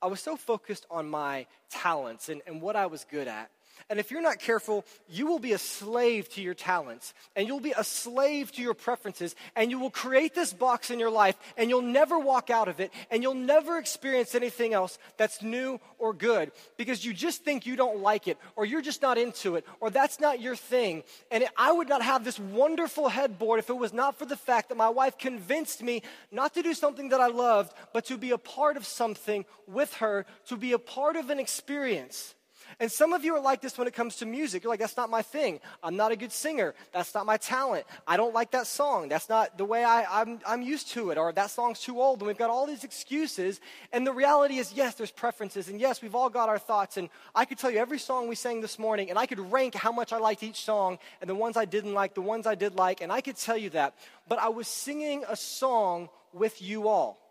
I 0.00 0.06
was 0.06 0.20
so 0.20 0.36
focused 0.36 0.86
on 0.88 1.10
my 1.10 1.46
talents 1.68 2.28
and, 2.28 2.40
and 2.46 2.62
what 2.62 2.76
I 2.76 2.86
was 2.86 3.04
good 3.04 3.26
at 3.26 3.50
and 3.88 3.98
if 3.98 4.10
you're 4.10 4.22
not 4.22 4.38
careful, 4.38 4.84
you 5.08 5.26
will 5.26 5.38
be 5.38 5.52
a 5.52 5.58
slave 5.58 6.28
to 6.30 6.42
your 6.42 6.54
talents 6.54 7.14
and 7.36 7.46
you'll 7.46 7.60
be 7.60 7.74
a 7.76 7.84
slave 7.84 8.52
to 8.52 8.62
your 8.62 8.74
preferences 8.74 9.34
and 9.56 9.70
you 9.70 9.78
will 9.78 9.90
create 9.90 10.34
this 10.34 10.52
box 10.52 10.90
in 10.90 10.98
your 10.98 11.10
life 11.10 11.36
and 11.56 11.70
you'll 11.70 11.82
never 11.82 12.18
walk 12.18 12.50
out 12.50 12.68
of 12.68 12.80
it 12.80 12.92
and 13.10 13.22
you'll 13.22 13.34
never 13.34 13.78
experience 13.78 14.34
anything 14.34 14.74
else 14.74 14.98
that's 15.16 15.42
new 15.42 15.80
or 15.98 16.12
good 16.12 16.52
because 16.76 17.04
you 17.04 17.12
just 17.12 17.44
think 17.44 17.66
you 17.66 17.76
don't 17.76 18.00
like 18.00 18.28
it 18.28 18.38
or 18.56 18.64
you're 18.64 18.82
just 18.82 19.02
not 19.02 19.18
into 19.18 19.56
it 19.56 19.64
or 19.80 19.90
that's 19.90 20.20
not 20.20 20.40
your 20.40 20.56
thing. 20.56 21.02
And 21.30 21.44
I 21.56 21.72
would 21.72 21.88
not 21.88 22.02
have 22.02 22.24
this 22.24 22.38
wonderful 22.38 23.08
headboard 23.08 23.58
if 23.58 23.70
it 23.70 23.76
was 23.76 23.92
not 23.92 24.18
for 24.18 24.26
the 24.26 24.36
fact 24.36 24.68
that 24.68 24.76
my 24.76 24.88
wife 24.88 25.18
convinced 25.18 25.82
me 25.82 26.02
not 26.30 26.54
to 26.54 26.62
do 26.62 26.74
something 26.74 27.10
that 27.10 27.20
I 27.20 27.28
loved, 27.28 27.72
but 27.92 28.04
to 28.06 28.16
be 28.16 28.30
a 28.30 28.38
part 28.38 28.76
of 28.76 28.84
something 28.84 29.44
with 29.66 29.94
her, 29.94 30.26
to 30.46 30.56
be 30.56 30.72
a 30.72 30.78
part 30.78 31.16
of 31.16 31.30
an 31.30 31.38
experience. 31.38 32.34
And 32.80 32.90
some 32.90 33.12
of 33.12 33.24
you 33.24 33.34
are 33.34 33.40
like 33.40 33.60
this 33.60 33.78
when 33.78 33.86
it 33.86 33.94
comes 33.94 34.16
to 34.16 34.26
music. 34.26 34.62
You're 34.62 34.72
like, 34.72 34.80
that's 34.80 34.96
not 34.96 35.10
my 35.10 35.22
thing. 35.22 35.60
I'm 35.82 35.96
not 35.96 36.12
a 36.12 36.16
good 36.16 36.32
singer. 36.32 36.74
That's 36.92 37.14
not 37.14 37.26
my 37.26 37.36
talent. 37.36 37.86
I 38.06 38.16
don't 38.16 38.34
like 38.34 38.50
that 38.52 38.66
song. 38.66 39.08
That's 39.08 39.28
not 39.28 39.58
the 39.58 39.64
way 39.64 39.84
I, 39.84 40.22
I'm, 40.22 40.40
I'm 40.46 40.62
used 40.62 40.90
to 40.92 41.10
it. 41.10 41.18
Or 41.18 41.32
that 41.32 41.50
song's 41.50 41.80
too 41.80 42.00
old. 42.00 42.20
And 42.20 42.26
we've 42.26 42.36
got 42.36 42.50
all 42.50 42.66
these 42.66 42.84
excuses. 42.84 43.60
And 43.92 44.06
the 44.06 44.12
reality 44.12 44.58
is, 44.58 44.72
yes, 44.72 44.94
there's 44.94 45.10
preferences. 45.10 45.68
And 45.68 45.80
yes, 45.80 46.02
we've 46.02 46.14
all 46.14 46.30
got 46.30 46.48
our 46.48 46.58
thoughts. 46.58 46.96
And 46.96 47.08
I 47.34 47.44
could 47.44 47.58
tell 47.58 47.70
you 47.70 47.78
every 47.78 47.98
song 47.98 48.28
we 48.28 48.34
sang 48.34 48.60
this 48.60 48.78
morning, 48.78 49.10
and 49.10 49.18
I 49.18 49.26
could 49.26 49.38
rank 49.38 49.74
how 49.74 49.92
much 49.92 50.12
I 50.12 50.18
liked 50.18 50.42
each 50.42 50.64
song 50.64 50.98
and 51.20 51.30
the 51.30 51.34
ones 51.34 51.56
I 51.56 51.64
didn't 51.64 51.94
like, 51.94 52.14
the 52.14 52.22
ones 52.22 52.46
I 52.46 52.54
did 52.54 52.74
like. 52.74 53.00
And 53.00 53.12
I 53.12 53.20
could 53.20 53.36
tell 53.36 53.56
you 53.56 53.70
that. 53.70 53.94
But 54.28 54.38
I 54.38 54.48
was 54.48 54.68
singing 54.68 55.24
a 55.28 55.36
song 55.36 56.08
with 56.32 56.60
you 56.60 56.88
all. 56.88 57.21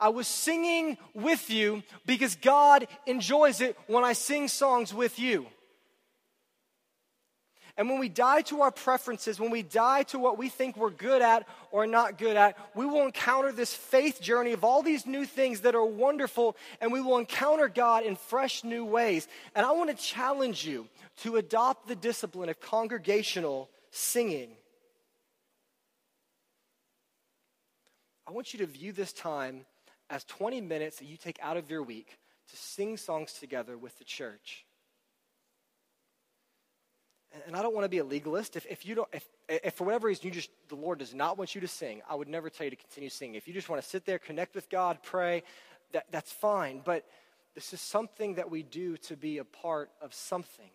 I 0.00 0.10
was 0.10 0.28
singing 0.28 0.96
with 1.14 1.50
you 1.50 1.82
because 2.06 2.36
God 2.36 2.86
enjoys 3.06 3.60
it 3.60 3.76
when 3.86 4.04
I 4.04 4.12
sing 4.12 4.48
songs 4.48 4.94
with 4.94 5.18
you. 5.18 5.46
And 7.76 7.88
when 7.88 8.00
we 8.00 8.08
die 8.08 8.42
to 8.42 8.62
our 8.62 8.72
preferences, 8.72 9.38
when 9.38 9.52
we 9.52 9.62
die 9.62 10.02
to 10.04 10.18
what 10.18 10.36
we 10.36 10.48
think 10.48 10.76
we're 10.76 10.90
good 10.90 11.22
at 11.22 11.46
or 11.70 11.86
not 11.86 12.18
good 12.18 12.36
at, 12.36 12.58
we 12.74 12.84
will 12.84 13.04
encounter 13.04 13.52
this 13.52 13.72
faith 13.72 14.20
journey 14.20 14.52
of 14.52 14.64
all 14.64 14.82
these 14.82 15.06
new 15.06 15.24
things 15.24 15.60
that 15.60 15.76
are 15.76 15.84
wonderful, 15.84 16.56
and 16.80 16.92
we 16.92 17.00
will 17.00 17.18
encounter 17.18 17.68
God 17.68 18.04
in 18.04 18.16
fresh 18.16 18.64
new 18.64 18.84
ways. 18.84 19.28
And 19.54 19.64
I 19.64 19.70
want 19.70 19.90
to 19.90 19.96
challenge 19.96 20.66
you 20.66 20.88
to 21.18 21.36
adopt 21.36 21.86
the 21.86 21.94
discipline 21.94 22.48
of 22.48 22.60
congregational 22.60 23.70
singing. 23.92 24.50
I 28.26 28.32
want 28.32 28.52
you 28.52 28.58
to 28.58 28.66
view 28.66 28.90
this 28.90 29.12
time 29.12 29.64
as 30.10 30.24
20 30.24 30.60
minutes 30.60 30.98
that 30.98 31.06
you 31.06 31.16
take 31.16 31.38
out 31.42 31.56
of 31.56 31.70
your 31.70 31.82
week 31.82 32.18
to 32.50 32.56
sing 32.56 32.96
songs 32.96 33.34
together 33.34 33.76
with 33.76 33.98
the 33.98 34.04
church. 34.04 34.64
And 37.46 37.54
I 37.54 37.62
don't 37.62 37.74
want 37.74 37.84
to 37.84 37.90
be 37.90 37.98
a 37.98 38.04
legalist. 38.04 38.56
If, 38.56 38.64
if 38.66 38.86
you 38.86 38.94
don't, 38.94 39.08
if, 39.12 39.24
if 39.48 39.74
for 39.74 39.84
whatever 39.84 40.06
reason 40.08 40.26
you 40.26 40.30
just, 40.30 40.50
the 40.68 40.76
Lord 40.76 40.98
does 40.98 41.14
not 41.14 41.36
want 41.36 41.54
you 41.54 41.60
to 41.60 41.68
sing, 41.68 42.00
I 42.08 42.14
would 42.14 42.28
never 42.28 42.48
tell 42.48 42.64
you 42.64 42.70
to 42.70 42.76
continue 42.76 43.10
singing. 43.10 43.34
If 43.34 43.46
you 43.46 43.52
just 43.52 43.68
want 43.68 43.82
to 43.82 43.88
sit 43.88 44.06
there, 44.06 44.18
connect 44.18 44.54
with 44.54 44.70
God, 44.70 44.98
pray, 45.02 45.42
that, 45.92 46.06
that's 46.10 46.32
fine. 46.32 46.80
But 46.82 47.04
this 47.54 47.74
is 47.74 47.80
something 47.80 48.34
that 48.34 48.50
we 48.50 48.62
do 48.62 48.96
to 48.98 49.16
be 49.16 49.38
a 49.38 49.44
part 49.44 49.90
of 50.00 50.14
something. 50.14 50.70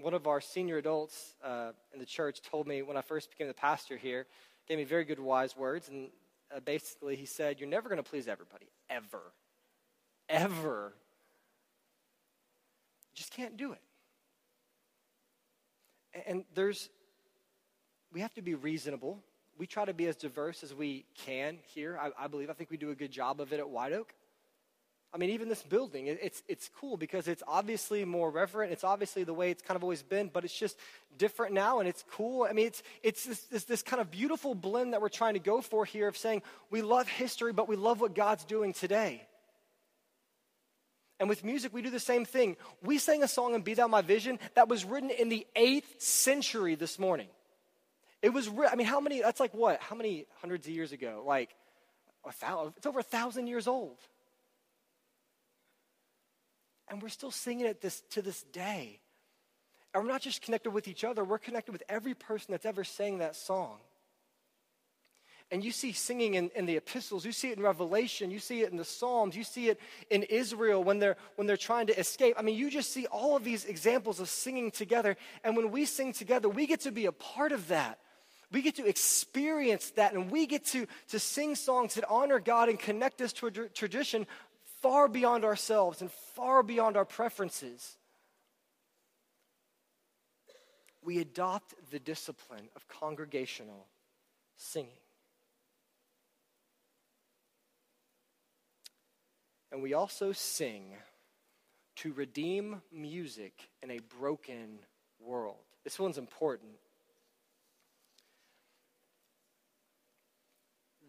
One 0.00 0.12
of 0.12 0.26
our 0.26 0.40
senior 0.40 0.76
adults 0.76 1.34
uh, 1.44 1.72
in 1.94 2.00
the 2.00 2.06
church 2.06 2.42
told 2.42 2.66
me 2.66 2.82
when 2.82 2.96
I 2.96 3.02
first 3.02 3.30
became 3.30 3.46
the 3.46 3.54
pastor 3.54 3.96
here, 3.96 4.26
gave 4.66 4.78
me 4.78 4.84
very 4.84 5.04
good 5.04 5.20
wise 5.20 5.56
words. 5.56 5.88
And 5.88 6.08
uh, 6.54 6.60
basically, 6.60 7.16
he 7.16 7.26
said, 7.26 7.60
You're 7.60 7.68
never 7.68 7.88
going 7.88 8.02
to 8.02 8.08
please 8.08 8.28
everybody, 8.28 8.66
ever. 8.90 9.20
Ever 10.28 10.92
just 13.16 13.32
can't 13.32 13.56
do 13.56 13.72
it. 13.72 13.80
And 16.26 16.44
there's, 16.54 16.88
we 18.12 18.20
have 18.20 18.32
to 18.34 18.42
be 18.42 18.54
reasonable. 18.54 19.18
We 19.58 19.66
try 19.66 19.84
to 19.86 19.94
be 19.94 20.06
as 20.06 20.16
diverse 20.16 20.62
as 20.62 20.74
we 20.74 21.06
can 21.16 21.58
here. 21.74 21.98
I, 22.00 22.10
I 22.24 22.26
believe, 22.28 22.50
I 22.50 22.52
think 22.52 22.70
we 22.70 22.76
do 22.76 22.90
a 22.90 22.94
good 22.94 23.10
job 23.10 23.40
of 23.40 23.52
it 23.52 23.58
at 23.58 23.68
White 23.68 23.92
Oak. 23.92 24.12
I 25.14 25.18
mean, 25.18 25.30
even 25.30 25.48
this 25.48 25.62
building, 25.62 26.08
it's, 26.08 26.42
it's 26.46 26.68
cool 26.78 26.96
because 26.96 27.26
it's 27.26 27.42
obviously 27.46 28.04
more 28.04 28.30
reverent. 28.30 28.72
It's 28.72 28.84
obviously 28.84 29.24
the 29.24 29.32
way 29.32 29.50
it's 29.50 29.62
kind 29.62 29.76
of 29.76 29.82
always 29.82 30.02
been, 30.02 30.28
but 30.32 30.44
it's 30.44 30.56
just 30.56 30.76
different 31.16 31.54
now 31.54 31.78
and 31.80 31.88
it's 31.88 32.04
cool. 32.10 32.46
I 32.48 32.52
mean, 32.52 32.66
it's, 32.66 32.82
it's 33.02 33.24
this, 33.24 33.40
this, 33.44 33.64
this 33.64 33.82
kind 33.82 34.00
of 34.00 34.10
beautiful 34.10 34.54
blend 34.54 34.92
that 34.92 35.00
we're 35.00 35.08
trying 35.08 35.34
to 35.34 35.40
go 35.40 35.62
for 35.62 35.84
here 35.84 36.08
of 36.08 36.18
saying 36.18 36.42
we 36.70 36.82
love 36.82 37.08
history, 37.08 37.52
but 37.52 37.68
we 37.68 37.76
love 37.76 38.00
what 38.00 38.14
God's 38.14 38.44
doing 38.44 38.72
today. 38.72 39.26
And 41.18 41.30
with 41.30 41.44
music, 41.44 41.72
we 41.72 41.80
do 41.80 41.88
the 41.88 41.98
same 41.98 42.26
thing. 42.26 42.56
We 42.82 42.98
sang 42.98 43.22
a 43.22 43.28
song 43.28 43.54
in 43.54 43.62
Be 43.62 43.72
Thou 43.72 43.86
My 43.86 44.02
Vision 44.02 44.38
that 44.54 44.68
was 44.68 44.84
written 44.84 45.10
in 45.10 45.30
the 45.30 45.46
8th 45.56 45.98
century 45.98 46.74
this 46.74 46.98
morning. 46.98 47.28
It 48.20 48.30
was, 48.30 48.50
I 48.70 48.74
mean, 48.74 48.86
how 48.86 49.00
many, 49.00 49.22
that's 49.22 49.40
like 49.40 49.54
what? 49.54 49.80
How 49.80 49.96
many 49.96 50.26
hundreds 50.40 50.66
of 50.66 50.74
years 50.74 50.92
ago? 50.92 51.22
Like, 51.26 51.54
a 52.26 52.32
thousand, 52.32 52.74
it's 52.76 52.86
over 52.86 53.00
a 53.00 53.04
thousand 53.04 53.46
years 53.46 53.66
old. 53.66 53.96
And 56.88 57.02
we're 57.02 57.08
still 57.08 57.30
singing 57.30 57.66
it 57.66 57.80
this, 57.80 58.02
to 58.10 58.22
this 58.22 58.42
day. 58.44 59.00
And 59.92 60.04
we're 60.04 60.10
not 60.10 60.22
just 60.22 60.42
connected 60.42 60.70
with 60.70 60.88
each 60.88 61.04
other, 61.04 61.24
we're 61.24 61.38
connected 61.38 61.72
with 61.72 61.82
every 61.88 62.14
person 62.14 62.52
that's 62.52 62.66
ever 62.66 62.84
sang 62.84 63.18
that 63.18 63.34
song. 63.34 63.78
And 65.50 65.64
you 65.64 65.70
see 65.70 65.92
singing 65.92 66.34
in, 66.34 66.50
in, 66.56 66.66
the 66.66 66.76
epistles, 66.76 67.24
you 67.24 67.30
see 67.30 67.50
it 67.50 67.56
in 67.56 67.62
Revelation, 67.62 68.32
you 68.32 68.40
see 68.40 68.62
it 68.62 68.72
in 68.72 68.76
the 68.76 68.84
Psalms, 68.84 69.36
you 69.36 69.44
see 69.44 69.68
it 69.68 69.78
in 70.10 70.24
Israel 70.24 70.82
when 70.82 70.98
they're, 70.98 71.16
when 71.36 71.46
they're 71.46 71.56
trying 71.56 71.86
to 71.86 71.98
escape. 71.98 72.34
I 72.36 72.42
mean, 72.42 72.56
you 72.56 72.68
just 72.68 72.92
see 72.92 73.06
all 73.06 73.36
of 73.36 73.44
these 73.44 73.64
examples 73.64 74.18
of 74.18 74.28
singing 74.28 74.72
together. 74.72 75.16
And 75.44 75.56
when 75.56 75.70
we 75.70 75.84
sing 75.84 76.12
together, 76.12 76.48
we 76.48 76.66
get 76.66 76.80
to 76.80 76.90
be 76.90 77.06
a 77.06 77.12
part 77.12 77.52
of 77.52 77.68
that. 77.68 78.00
We 78.50 78.60
get 78.60 78.76
to 78.76 78.86
experience 78.86 79.90
that, 79.90 80.14
and 80.14 80.30
we 80.30 80.46
get 80.46 80.64
to, 80.66 80.86
to 81.08 81.18
sing 81.18 81.54
songs 81.54 81.94
that 81.94 82.04
honor 82.08 82.40
God 82.40 82.68
and 82.68 82.78
connect 82.78 83.20
us 83.20 83.32
to 83.34 83.46
a 83.46 83.50
tradition 83.50 84.26
far 84.86 85.08
beyond 85.08 85.44
ourselves 85.44 86.00
and 86.00 86.12
far 86.12 86.62
beyond 86.62 86.96
our 86.96 87.04
preferences. 87.04 87.96
We 91.04 91.18
adopt 91.18 91.74
the 91.90 91.98
discipline 91.98 92.68
of 92.76 92.86
congregational 92.86 93.86
singing. 94.56 94.92
And 99.72 99.82
we 99.82 99.92
also 99.92 100.30
sing 100.30 100.94
to 101.96 102.12
redeem 102.12 102.80
music 102.92 103.68
in 103.82 103.90
a 103.90 103.98
broken 104.20 104.78
world. 105.18 105.56
This 105.82 105.98
one's 105.98 106.16
important. 106.16 106.70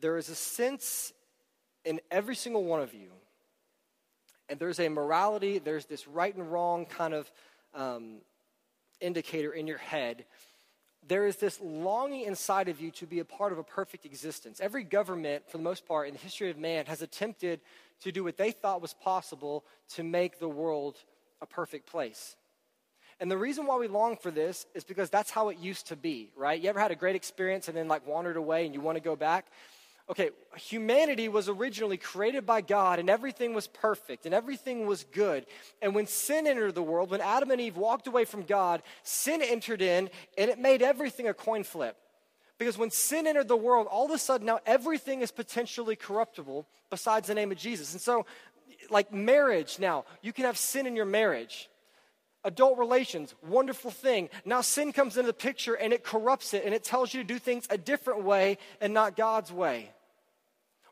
There 0.01 0.17
is 0.17 0.29
a 0.29 0.35
sense 0.35 1.13
in 1.85 2.01
every 2.09 2.35
single 2.35 2.63
one 2.63 2.81
of 2.81 2.95
you, 2.95 3.11
and 4.49 4.59
there's 4.59 4.79
a 4.79 4.89
morality, 4.89 5.59
there's 5.59 5.85
this 5.85 6.07
right 6.07 6.35
and 6.35 6.51
wrong 6.51 6.85
kind 6.85 7.13
of 7.13 7.31
um, 7.73 8.17
indicator 9.01 9.51
in 9.51 9.67
your 9.67 9.77
head 9.77 10.25
there 11.07 11.25
is 11.25 11.37
this 11.37 11.59
longing 11.61 12.25
inside 12.25 12.67
of 12.67 12.81
you 12.81 12.91
to 12.91 13.05
be 13.05 13.19
a 13.19 13.25
part 13.25 13.51
of 13.51 13.57
a 13.57 13.63
perfect 13.63 14.05
existence. 14.05 14.59
Every 14.59 14.83
government, 14.83 15.43
for 15.49 15.57
the 15.57 15.63
most 15.63 15.87
part, 15.87 16.07
in 16.07 16.13
the 16.13 16.19
history 16.19 16.49
of 16.49 16.57
man, 16.57 16.85
has 16.87 17.01
attempted 17.01 17.61
to 18.01 18.11
do 18.11 18.23
what 18.23 18.37
they 18.37 18.51
thought 18.51 18.81
was 18.81 18.93
possible 18.93 19.63
to 19.95 20.03
make 20.03 20.39
the 20.39 20.49
world 20.49 20.97
a 21.41 21.45
perfect 21.45 21.89
place. 21.89 22.35
And 23.19 23.31
the 23.31 23.37
reason 23.37 23.65
why 23.65 23.77
we 23.77 23.87
long 23.87 24.17
for 24.17 24.31
this 24.31 24.67
is 24.75 24.83
because 24.83 25.09
that's 25.09 25.31
how 25.31 25.49
it 25.49 25.57
used 25.57 25.87
to 25.87 25.95
be, 25.95 26.29
right? 26.35 26.59
You 26.59 26.69
ever 26.69 26.79
had 26.79 26.91
a 26.91 26.95
great 26.95 27.15
experience 27.15 27.67
and 27.67 27.75
then 27.75 27.87
like 27.87 28.05
wandered 28.05 28.37
away 28.37 28.65
and 28.65 28.75
you 28.75 28.81
want 28.81 28.97
to 28.97 29.03
go 29.03 29.15
back? 29.15 29.47
Okay, 30.09 30.29
humanity 30.55 31.27
was 31.27 31.49
originally 31.49 31.97
created 31.97 32.45
by 32.45 32.61
God 32.61 32.99
and 32.99 33.09
everything 33.09 33.53
was 33.53 33.67
perfect 33.67 34.25
and 34.25 34.33
everything 34.33 34.87
was 34.87 35.03
good. 35.03 35.45
And 35.81 35.93
when 35.93 36.07
sin 36.07 36.47
entered 36.47 36.75
the 36.75 36.83
world, 36.83 37.11
when 37.11 37.21
Adam 37.21 37.51
and 37.51 37.59
Eve 37.59 37.77
walked 37.77 38.07
away 38.07 38.23
from 38.23 38.43
God, 38.43 38.83
sin 39.03 39.41
entered 39.41 39.81
in 39.81 40.09
and 40.37 40.49
it 40.49 40.59
made 40.59 40.81
everything 40.81 41.27
a 41.27 41.33
coin 41.33 41.63
flip. 41.63 41.97
Because 42.57 42.77
when 42.77 42.89
sin 42.89 43.27
entered 43.27 43.49
the 43.49 43.57
world, 43.57 43.87
all 43.87 44.05
of 44.05 44.11
a 44.11 44.17
sudden 44.17 44.47
now 44.47 44.59
everything 44.65 45.21
is 45.21 45.31
potentially 45.31 45.95
corruptible 45.95 46.65
besides 46.89 47.27
the 47.27 47.35
name 47.35 47.51
of 47.51 47.57
Jesus. 47.57 47.91
And 47.91 48.01
so, 48.01 48.25
like 48.89 49.11
marriage 49.11 49.77
now, 49.79 50.05
you 50.21 50.31
can 50.31 50.45
have 50.45 50.57
sin 50.57 50.87
in 50.87 50.95
your 50.95 51.05
marriage. 51.05 51.69
Adult 52.45 52.77
relations, 52.77 53.35
wonderful 53.45 53.91
thing. 53.91 54.29
Now 54.45 54.61
sin 54.61 54.93
comes 54.93 55.17
into 55.17 55.27
the 55.27 55.33
picture 55.33 55.73
and 55.73 55.91
it 55.91 56.03
corrupts 56.03 56.53
it 56.53 56.63
and 56.63 56.73
it 56.73 56.83
tells 56.83 57.13
you 57.13 57.21
to 57.21 57.27
do 57.27 57.37
things 57.37 57.67
a 57.69 57.77
different 57.77 58.23
way 58.23 58.57
and 58.79 58.93
not 58.93 59.17
God's 59.17 59.51
way 59.51 59.91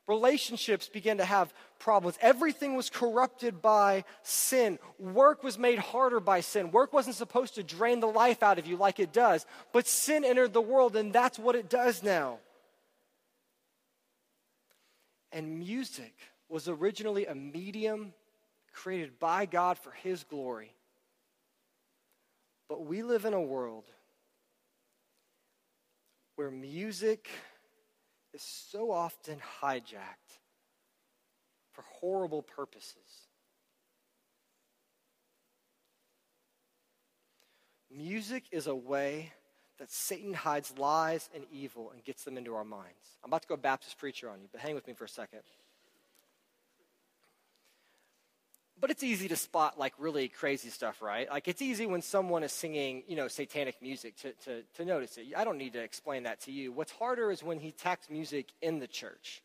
relationships 0.07 0.87
began 0.87 1.17
to 1.17 1.25
have 1.25 1.53
problems. 1.79 2.17
Everything 2.21 2.75
was 2.75 2.89
corrupted 2.89 3.61
by 3.61 4.03
sin. 4.23 4.79
Work 4.99 5.43
was 5.43 5.57
made 5.57 5.79
harder 5.79 6.19
by 6.19 6.41
sin. 6.41 6.71
Work 6.71 6.93
wasn't 6.93 7.15
supposed 7.15 7.55
to 7.55 7.63
drain 7.63 7.99
the 7.99 8.07
life 8.07 8.43
out 8.43 8.59
of 8.59 8.67
you 8.67 8.77
like 8.77 8.99
it 8.99 9.11
does, 9.11 9.45
but 9.73 9.87
sin 9.87 10.23
entered 10.23 10.53
the 10.53 10.61
world, 10.61 10.95
and 10.95 11.11
that's 11.11 11.39
what 11.39 11.55
it 11.55 11.69
does 11.69 12.03
now. 12.03 12.37
And 15.31 15.59
music 15.59 16.13
was 16.47 16.67
originally 16.67 17.25
a 17.25 17.35
medium 17.35 18.13
created 18.71 19.19
by 19.19 19.45
God 19.45 19.77
for 19.77 19.91
His 19.91 20.23
glory. 20.23 20.71
But 22.69 22.85
we 22.85 23.03
live 23.03 23.25
in 23.25 23.33
a 23.33 23.41
world 23.41 23.85
where 26.35 26.51
music 26.51 27.29
is 28.35 28.43
so 28.43 28.91
often 28.91 29.37
hijacked 29.61 30.39
for 31.71 31.83
horrible 31.99 32.41
purposes. 32.41 33.29
Music 37.89 38.43
is 38.51 38.67
a 38.67 38.75
way 38.75 39.31
that 39.79 39.89
Satan 39.89 40.33
hides 40.33 40.73
lies 40.77 41.29
and 41.33 41.45
evil 41.51 41.91
and 41.91 42.03
gets 42.03 42.23
them 42.23 42.37
into 42.37 42.53
our 42.55 42.65
minds. 42.65 43.17
I'm 43.23 43.29
about 43.29 43.41
to 43.43 43.47
go 43.47 43.55
Baptist 43.55 43.97
preacher 43.97 44.29
on 44.29 44.41
you, 44.41 44.47
but 44.51 44.59
hang 44.59 44.75
with 44.75 44.87
me 44.87 44.93
for 44.93 45.05
a 45.05 45.09
second. 45.09 45.39
But 48.85 48.91
it's 48.91 49.01
easy 49.01 49.27
to 49.27 49.35
spot 49.35 49.79
like 49.79 49.93
really 49.97 50.27
crazy 50.27 50.69
stuff, 50.69 51.01
right? 51.01 51.27
Like 51.27 51.47
it's 51.47 51.63
easy 51.63 51.87
when 51.87 52.03
someone 52.03 52.43
is 52.43 52.51
singing, 52.51 53.01
you 53.07 53.15
know, 53.15 53.27
satanic 53.27 53.81
music 53.81 54.15
to, 54.17 54.33
to, 54.43 54.61
to 54.75 54.85
notice 54.85 55.17
it. 55.17 55.25
I 55.35 55.43
don't 55.43 55.57
need 55.57 55.73
to 55.73 55.81
explain 55.81 56.21
that 56.21 56.41
to 56.41 56.51
you. 56.51 56.71
What's 56.71 56.91
harder 56.91 57.31
is 57.31 57.41
when 57.41 57.59
he 57.59 57.71
tacks 57.71 58.11
music 58.11 58.51
in 58.61 58.77
the 58.77 58.85
church. 58.85 59.41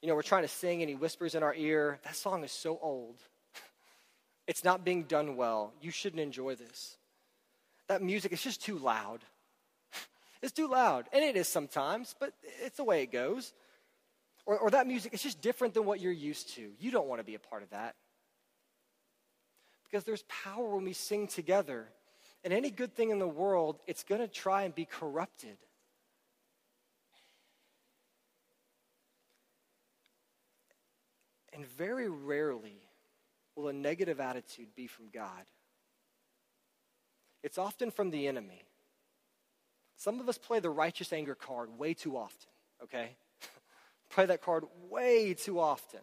You 0.00 0.08
know, 0.08 0.14
we're 0.14 0.22
trying 0.22 0.44
to 0.44 0.48
sing 0.48 0.80
and 0.80 0.88
he 0.88 0.94
whispers 0.94 1.34
in 1.34 1.42
our 1.42 1.54
ear, 1.54 1.98
that 2.04 2.16
song 2.16 2.44
is 2.44 2.50
so 2.50 2.78
old. 2.80 3.16
it's 4.46 4.64
not 4.64 4.82
being 4.82 5.02
done 5.02 5.36
well. 5.36 5.74
You 5.82 5.90
shouldn't 5.90 6.22
enjoy 6.22 6.54
this. 6.54 6.96
That 7.88 8.00
music 8.00 8.32
is 8.32 8.42
just 8.42 8.62
too 8.62 8.78
loud. 8.78 9.20
it's 10.42 10.52
too 10.52 10.68
loud. 10.68 11.04
And 11.12 11.22
it 11.22 11.36
is 11.36 11.46
sometimes, 11.46 12.14
but 12.18 12.32
it's 12.64 12.78
the 12.78 12.84
way 12.84 13.02
it 13.02 13.12
goes. 13.12 13.52
Or, 14.48 14.58
or 14.58 14.70
that 14.70 14.86
music 14.86 15.12
is 15.12 15.22
just 15.22 15.42
different 15.42 15.74
than 15.74 15.84
what 15.84 16.00
you're 16.00 16.10
used 16.10 16.54
to. 16.54 16.70
You 16.80 16.90
don't 16.90 17.06
want 17.06 17.20
to 17.20 17.24
be 17.24 17.34
a 17.34 17.38
part 17.38 17.62
of 17.62 17.68
that. 17.68 17.96
Because 19.84 20.04
there's 20.04 20.22
power 20.22 20.74
when 20.74 20.84
we 20.84 20.94
sing 20.94 21.26
together. 21.26 21.86
And 22.42 22.54
any 22.54 22.70
good 22.70 22.94
thing 22.94 23.10
in 23.10 23.18
the 23.18 23.28
world, 23.28 23.78
it's 23.86 24.04
going 24.04 24.22
to 24.22 24.26
try 24.26 24.62
and 24.62 24.74
be 24.74 24.86
corrupted. 24.86 25.58
And 31.52 31.66
very 31.66 32.08
rarely 32.08 32.80
will 33.54 33.68
a 33.68 33.72
negative 33.74 34.18
attitude 34.18 34.68
be 34.74 34.86
from 34.86 35.10
God. 35.12 35.44
It's 37.42 37.58
often 37.58 37.90
from 37.90 38.10
the 38.10 38.26
enemy. 38.28 38.62
Some 39.96 40.20
of 40.20 40.28
us 40.28 40.38
play 40.38 40.60
the 40.60 40.70
righteous 40.70 41.12
anger 41.12 41.34
card 41.34 41.68
way 41.78 41.92
too 41.92 42.16
often, 42.16 42.48
okay? 42.82 43.10
Play 44.10 44.26
that 44.26 44.42
card 44.42 44.64
way 44.88 45.34
too 45.34 45.60
often. 45.60 46.00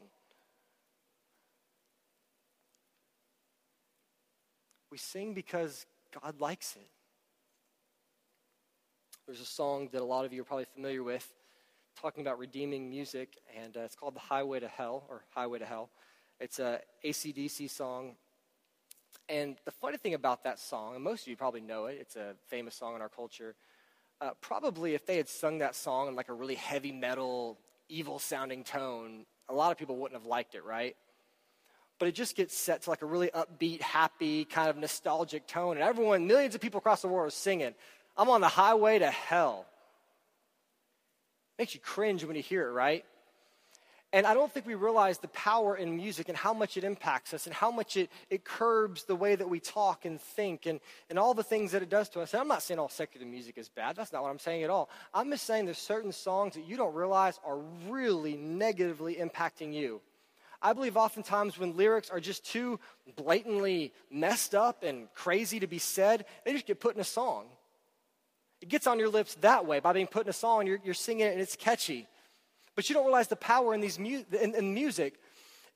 We 4.91 4.97
sing 4.97 5.33
because 5.33 5.85
God 6.21 6.39
likes 6.39 6.75
it. 6.75 6.87
There's 9.25 9.41
a 9.41 9.45
song 9.45 9.89
that 9.91 10.01
a 10.01 10.05
lot 10.05 10.23
of 10.23 10.33
you 10.33 10.41
are 10.41 10.45
probably 10.45 10.67
familiar 10.73 11.03
with 11.03 11.27
talking 11.99 12.21
about 12.21 12.37
redeeming 12.37 12.89
music, 12.89 13.37
and 13.59 13.75
uh, 13.75 13.81
it's 13.81 13.95
called 13.95 14.15
The 14.15 14.19
Highway 14.19 14.59
to 14.59 14.67
Hell, 14.67 15.05
or 15.09 15.23
Highway 15.29 15.59
to 15.59 15.65
Hell. 15.65 15.89
It's 16.39 16.59
a 16.59 16.79
ACDC 17.03 17.69
song. 17.69 18.15
And 19.27 19.55
the 19.65 19.71
funny 19.71 19.97
thing 19.97 20.13
about 20.13 20.43
that 20.43 20.59
song, 20.59 20.95
and 20.95 21.03
most 21.03 21.23
of 21.23 21.27
you 21.27 21.35
probably 21.35 21.61
know 21.61 21.85
it, 21.85 21.97
it's 21.99 22.15
a 22.15 22.35
famous 22.47 22.75
song 22.75 22.95
in 22.95 23.01
our 23.01 23.09
culture. 23.09 23.55
Uh, 24.21 24.31
probably 24.41 24.93
if 24.93 25.05
they 25.05 25.17
had 25.17 25.27
sung 25.27 25.57
that 25.59 25.75
song 25.75 26.07
in 26.07 26.15
like 26.15 26.29
a 26.29 26.33
really 26.33 26.55
heavy 26.55 26.91
metal, 26.91 27.57
evil 27.89 28.19
sounding 28.19 28.63
tone, 28.63 29.25
a 29.49 29.53
lot 29.53 29.71
of 29.71 29.77
people 29.77 29.97
wouldn't 29.97 30.19
have 30.19 30.27
liked 30.27 30.55
it, 30.55 30.63
right? 30.63 30.95
But 31.99 32.07
it 32.07 32.15
just 32.15 32.35
gets 32.35 32.55
set 32.55 32.83
to 32.83 32.89
like 32.89 33.01
a 33.01 33.05
really 33.05 33.29
upbeat, 33.29 33.81
happy, 33.81 34.45
kind 34.45 34.69
of 34.69 34.77
nostalgic 34.77 35.47
tone. 35.47 35.77
And 35.77 35.83
everyone, 35.83 36.27
millions 36.27 36.55
of 36.55 36.61
people 36.61 36.79
across 36.79 37.01
the 37.01 37.07
world 37.07 37.27
are 37.27 37.31
singing, 37.31 37.73
I'm 38.17 38.29
on 38.29 38.41
the 38.41 38.47
highway 38.47 38.99
to 38.99 39.09
hell. 39.09 39.65
Makes 41.57 41.73
you 41.73 41.79
cringe 41.79 42.23
when 42.25 42.35
you 42.35 42.41
hear 42.41 42.67
it, 42.67 42.71
right? 42.71 43.05
And 44.15 44.25
I 44.25 44.33
don't 44.33 44.49
think 44.49 44.65
we 44.65 44.75
realize 44.75 45.17
the 45.17 45.27
power 45.27 45.75
in 45.75 45.93
music 45.93 46.29
and 46.29 46.37
how 46.37 46.53
much 46.53 46.77
it 46.77 46.85
impacts 46.85 47.33
us 47.33 47.47
and 47.47 47.53
how 47.53 47.69
much 47.69 47.97
it, 47.97 48.09
it 48.29 48.45
curbs 48.45 49.03
the 49.03 49.13
way 49.13 49.35
that 49.35 49.49
we 49.49 49.59
talk 49.59 50.05
and 50.05 50.21
think 50.21 50.67
and, 50.67 50.79
and 51.09 51.19
all 51.19 51.33
the 51.33 51.43
things 51.43 51.73
that 51.73 51.81
it 51.81 51.89
does 51.89 52.07
to 52.07 52.21
us. 52.21 52.33
And 52.33 52.39
I'm 52.39 52.47
not 52.47 52.63
saying 52.63 52.79
all 52.79 52.87
secular 52.87 53.27
music 53.27 53.57
is 53.57 53.67
bad. 53.67 53.97
That's 53.97 54.13
not 54.13 54.23
what 54.23 54.29
I'm 54.29 54.39
saying 54.39 54.63
at 54.63 54.69
all. 54.69 54.89
I'm 55.13 55.29
just 55.31 55.45
saying 55.45 55.65
there's 55.65 55.79
certain 55.79 56.13
songs 56.13 56.53
that 56.53 56.65
you 56.65 56.77
don't 56.77 56.95
realize 56.95 57.41
are 57.45 57.57
really 57.89 58.37
negatively 58.37 59.15
impacting 59.15 59.73
you. 59.73 59.99
I 60.61 60.71
believe 60.71 60.95
oftentimes 60.95 61.59
when 61.59 61.75
lyrics 61.75 62.09
are 62.09 62.21
just 62.21 62.45
too 62.45 62.79
blatantly 63.17 63.91
messed 64.09 64.55
up 64.55 64.83
and 64.83 65.13
crazy 65.13 65.59
to 65.59 65.67
be 65.67 65.77
said, 65.77 66.23
they 66.45 66.53
just 66.53 66.67
get 66.67 66.79
put 66.79 66.95
in 66.95 67.01
a 67.01 67.03
song. 67.03 67.47
It 68.61 68.69
gets 68.69 68.87
on 68.87 68.97
your 68.97 69.09
lips 69.09 69.35
that 69.41 69.65
way 69.65 69.81
by 69.81 69.91
being 69.91 70.07
put 70.07 70.25
in 70.25 70.29
a 70.29 70.33
song. 70.33 70.67
You're, 70.67 70.79
you're 70.85 70.93
singing 70.93 71.27
it 71.27 71.33
and 71.33 71.41
it's 71.41 71.57
catchy. 71.57 72.07
But 72.75 72.89
you 72.89 72.95
don't 72.95 73.05
realize 73.05 73.27
the 73.27 73.35
power 73.35 73.73
in, 73.73 73.81
these 73.81 73.97
mu- 73.97 74.23
in, 74.39 74.53
in 74.55 74.73
music. 74.73 75.19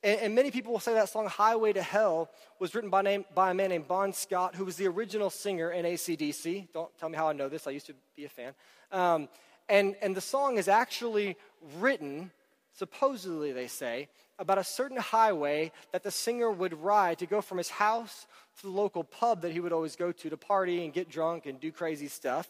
And, 0.03 0.19
and, 0.21 0.35
many 0.35 0.51
people 0.51 0.71
will 0.71 0.79
say 0.79 0.93
that 0.93 1.09
song, 1.09 1.27
Highway 1.27 1.73
to 1.73 1.81
Hell, 1.81 2.29
was 2.59 2.73
written 2.73 2.89
by, 2.89 3.01
name, 3.01 3.25
by 3.35 3.51
a 3.51 3.53
man 3.53 3.69
named 3.69 3.87
Bon 3.87 4.13
Scott, 4.13 4.55
who 4.55 4.65
was 4.65 4.77
the 4.77 4.87
original 4.87 5.29
singer 5.29 5.71
in 5.71 5.85
ACDC. 5.85 6.67
Don't 6.73 6.89
tell 6.97 7.09
me 7.09 7.17
how 7.17 7.27
I 7.27 7.33
know 7.33 7.49
this, 7.49 7.67
I 7.67 7.71
used 7.71 7.87
to 7.87 7.95
be 8.15 8.25
a 8.25 8.29
fan. 8.29 8.53
Um, 8.91 9.27
and, 9.67 9.95
and 10.01 10.15
the 10.15 10.21
song 10.21 10.57
is 10.57 10.67
actually 10.67 11.35
written, 11.79 12.31
supposedly 12.73 13.51
they 13.51 13.67
say, 13.67 14.07
about 14.39 14.57
a 14.57 14.63
certain 14.63 14.97
highway 14.97 15.71
that 15.91 16.01
the 16.03 16.11
singer 16.11 16.49
would 16.49 16.73
ride 16.81 17.19
to 17.19 17.25
go 17.25 17.41
from 17.41 17.57
his 17.57 17.69
house 17.69 18.25
to 18.57 18.63
the 18.63 18.69
local 18.69 19.03
pub 19.03 19.41
that 19.41 19.51
he 19.51 19.59
would 19.59 19.73
always 19.73 19.97
go 19.97 20.11
to 20.13 20.29
to 20.29 20.37
party 20.37 20.85
and 20.85 20.93
get 20.93 21.09
drunk 21.09 21.45
and 21.45 21.59
do 21.59 21.71
crazy 21.71 22.07
stuff. 22.07 22.49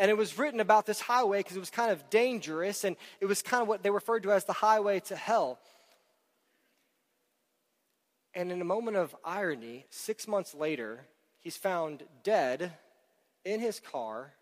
And 0.00 0.10
it 0.10 0.16
was 0.16 0.38
written 0.38 0.60
about 0.60 0.86
this 0.86 0.98
highway 0.98 1.40
because 1.40 1.58
it 1.58 1.60
was 1.60 1.68
kind 1.68 1.90
of 1.90 2.08
dangerous 2.08 2.84
and 2.84 2.96
it 3.20 3.26
was 3.26 3.42
kind 3.42 3.60
of 3.60 3.68
what 3.68 3.82
they 3.82 3.90
referred 3.90 4.22
to 4.22 4.32
as 4.32 4.46
the 4.46 4.54
highway 4.54 5.00
to 5.00 5.14
hell. 5.14 5.58
And 8.34 8.50
in 8.50 8.62
a 8.62 8.64
moment 8.64 8.96
of 8.96 9.14
irony, 9.22 9.84
six 9.90 10.26
months 10.26 10.54
later, 10.54 11.02
he's 11.38 11.58
found 11.58 12.04
dead 12.22 12.72
in 13.44 13.60
his 13.60 13.78
car. 13.78 14.32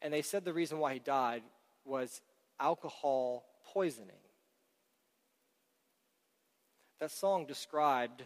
And 0.00 0.14
they 0.14 0.22
said 0.22 0.44
the 0.44 0.52
reason 0.52 0.78
why 0.78 0.92
he 0.92 1.00
died 1.00 1.42
was 1.84 2.20
alcohol 2.60 3.44
poisoning. 3.72 4.22
That 7.00 7.10
song 7.10 7.44
described 7.46 8.22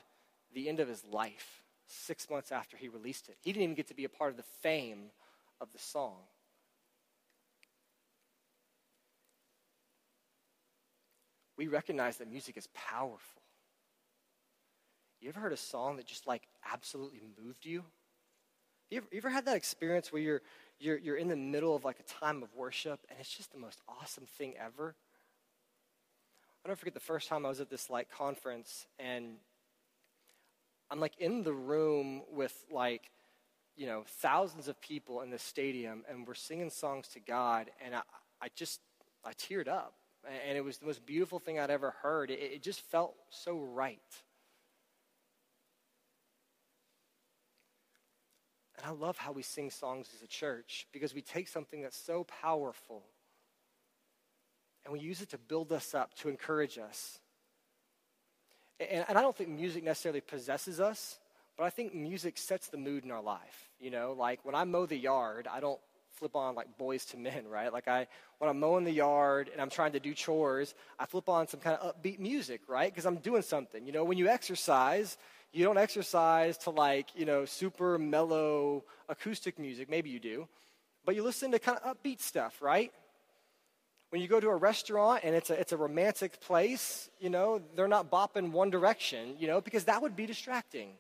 the 0.53 0.69
end 0.69 0.79
of 0.79 0.89
his 0.89 1.03
life 1.11 1.60
six 1.91 2.31
months 2.31 2.53
after 2.53 2.77
he 2.77 2.89
released 2.89 3.29
it. 3.29 3.37
He 3.41 3.53
didn't 3.53 3.65
even 3.65 3.75
get 3.75 3.89
to 3.89 3.95
be 3.95 4.05
a 4.05 4.09
part 4.09 4.31
of 4.31 4.37
the 4.37 4.45
fame 4.63 5.11
of 5.61 5.73
the 5.73 5.79
song. 5.79 6.17
We 11.57 11.67
recognize 11.67 12.17
that 12.19 12.31
music 12.31 12.57
is 12.57 12.69
powerful. 12.69 13.43
You 15.21 15.29
ever 15.29 15.41
heard 15.41 15.53
a 15.53 15.59
song 15.59 15.97
that 15.97 16.07
just 16.07 16.27
like 16.27 16.43
absolutely 16.73 17.21
moved 17.43 17.67
you? 17.67 17.85
You 18.91 18.99
ever, 18.99 19.07
you 19.13 19.19
ever 19.19 19.29
had 19.29 19.45
that 19.45 19.57
experience 19.57 20.13
where 20.13 20.23
you're, 20.23 20.43
you're, 20.79 20.97
you're 20.97 21.17
in 21.17 21.29
the 21.29 21.37
middle 21.37 21.77
of 21.77 21.85
like 21.85 22.01
a 22.01 22.05
time 22.05 22.43
of 22.43 22.55
worship 22.55 23.01
and 23.11 23.19
it's 23.21 23.37
just 23.37 23.53
the 23.53 23.59
most 23.59 23.81
awesome 23.89 24.25
thing 24.25 24.55
ever? 24.59 24.95
I 26.65 26.69
don't 26.69 26.79
forget 26.79 26.95
the 26.95 27.01
first 27.01 27.29
time 27.29 27.45
I 27.45 27.51
was 27.51 27.61
at 27.61 27.69
this 27.69 27.91
like 27.91 28.11
conference 28.11 28.87
and 28.99 29.37
I'm 30.91 31.01
like 31.01 31.19
in 31.19 31.43
the 31.43 31.53
room 31.53 32.23
with 32.33 32.65
like, 32.71 33.11
you 33.77 33.87
know, 33.87 34.05
thousands 34.07 34.69
of 34.69 34.81
people 34.81 35.21
in 35.23 35.31
the 35.31 35.39
stadium, 35.39 36.05
and 36.09 36.27
we're 36.27 36.35
singing 36.35 36.71
songs 36.71 37.09
to 37.09 37.21
God, 37.21 37.71
and 37.85 37.95
I, 37.95 38.03
I 38.43 38.49
just, 38.55 38.81
I 39.25 39.33
teared 39.33 39.69
up. 39.69 39.95
And 40.47 40.59
it 40.59 40.63
was 40.63 40.79
the 40.79 40.87
most 40.87 41.07
beautiful 41.07 41.39
thing 41.39 41.59
I'd 41.59 41.71
ever 41.71 41.95
heard. 42.03 42.31
It, 42.31 42.41
it 42.41 42.63
just 42.63 42.81
felt 42.83 43.15
so 43.31 43.59
right. 43.59 43.99
And 48.77 48.87
I 48.87 48.91
love 48.91 49.17
how 49.17 49.33
we 49.33 49.43
sing 49.43 49.71
songs 49.71 50.09
as 50.15 50.23
a 50.23 50.27
church 50.27 50.87
because 50.93 51.15
we 51.15 51.23
take 51.23 51.49
something 51.49 51.83
that's 51.83 51.97
so 51.97 52.25
powerful 52.25 53.03
and 54.85 54.93
we 54.93 55.01
use 55.01 55.21
it 55.21 55.31
to 55.31 55.39
build 55.39 55.73
us 55.73 55.95
up, 55.95 56.15
to 56.17 56.29
encourage 56.29 56.79
us. 56.79 57.19
And, 58.81 59.05
and 59.09 59.19
I 59.19 59.23
don't 59.23 59.37
think 59.37 59.51
music 59.51 59.85
necessarily 59.85 60.21
possesses 60.21 60.81
us, 60.81 61.19
but 61.57 61.65
I 61.65 61.71
think 61.71 61.95
music 61.95 62.39
sets 62.39 62.69
the 62.69 62.79
mood 62.79 63.05
in 63.05 63.11
our 63.11 63.23
life. 63.23 63.71
You 63.79 63.91
know, 63.91 64.15
like 64.19 64.41
when 64.45 64.55
I 64.55 64.65
mow 64.65 64.87
the 64.87 64.97
yard, 64.97 65.47
I 65.51 65.61
don't 65.61 65.81
flip 66.15 66.37
on 66.37 66.55
like 66.55 66.67
Boyz 66.79 67.15
II 67.15 67.21
Men, 67.23 67.49
right? 67.49 67.73
Like 67.73 67.89
I, 67.89 68.07
when 68.39 68.51
I'm 68.51 68.61
mowing 68.61 68.85
the 68.85 68.93
yard 68.93 69.49
and 69.53 69.61
I'm 69.61 69.71
trying 69.71 69.93
to 69.93 70.01
do 70.01 70.13
chores, 70.15 70.75
I 70.99 71.07
flip 71.07 71.29
on 71.29 71.49
some 71.49 71.61
kind 71.61 71.79
of 71.79 71.95
upbeat 71.95 72.19
music, 72.19 72.63
right? 72.69 72.93
Because 72.93 73.07
I'm 73.07 73.17
doing 73.17 73.43
something. 73.43 73.87
You 73.87 73.93
know, 73.93 74.05
when 74.05 74.19
you 74.19 74.29
exercise, 74.29 75.17
you 75.53 75.65
don't 75.65 75.79
exercise 75.79 76.59
to 76.59 76.71
like, 76.71 77.09
you 77.17 77.25
know, 77.25 77.45
super 77.45 77.99
mellow 77.99 78.85
acoustic 79.09 79.59
music. 79.59 79.89
Maybe 79.89 80.11
you 80.11 80.21
do. 80.21 80.49
But 81.05 81.15
you 81.15 81.23
listen 81.23 81.51
to 81.53 81.59
kind 81.59 81.79
of 81.83 81.97
upbeat 81.97 82.21
stuff, 82.21 82.61
right? 82.61 82.93
When 84.11 84.21
you 84.21 84.29
go 84.29 84.41
to 84.41 84.49
a 84.49 84.57
restaurant 84.57 85.23
and 85.25 85.35
it's 85.35 85.51
a, 85.51 85.59
it's 85.59 85.73
a 85.73 85.77
romantic 85.77 86.41
place, 86.41 87.09
you 87.21 87.31
know, 87.31 87.63
they're 87.77 87.89
not 87.89 88.11
bopping 88.11 88.51
one 88.51 88.71
direction, 88.71 89.37
you 89.39 89.47
know, 89.47 89.61
because 89.61 89.85
that 89.85 90.03
would 90.03 90.17
be 90.17 90.27
distracting 90.27 90.91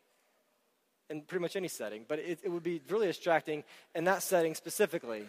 in 1.10 1.22
pretty 1.22 1.42
much 1.42 1.56
any 1.56 1.66
setting, 1.66 2.04
but 2.08 2.20
it, 2.20 2.38
it 2.44 2.48
would 2.48 2.62
be 2.62 2.80
really 2.88 3.08
distracting 3.08 3.64
in 3.96 4.04
that 4.04 4.22
setting 4.22 4.54
specifically. 4.54 5.24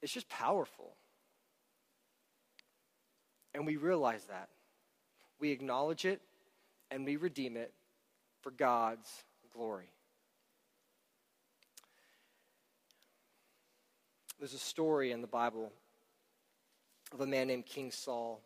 It's 0.00 0.12
just 0.12 0.28
powerful. 0.30 0.94
And 3.52 3.66
we 3.66 3.76
realize 3.76 4.24
that. 4.24 4.48
We 5.38 5.50
acknowledge 5.50 6.06
it 6.06 6.22
and 6.90 7.04
we 7.04 7.16
redeem 7.16 7.56
it 7.58 7.72
for 8.40 8.50
God's 8.50 9.08
glory. 9.52 9.90
There's 14.38 14.54
a 14.54 14.58
story 14.58 15.10
in 15.10 15.20
the 15.20 15.26
Bible 15.26 15.72
of 17.12 17.20
a 17.20 17.26
man 17.26 17.48
named 17.48 17.66
King 17.66 17.90
Saul. 17.90 18.40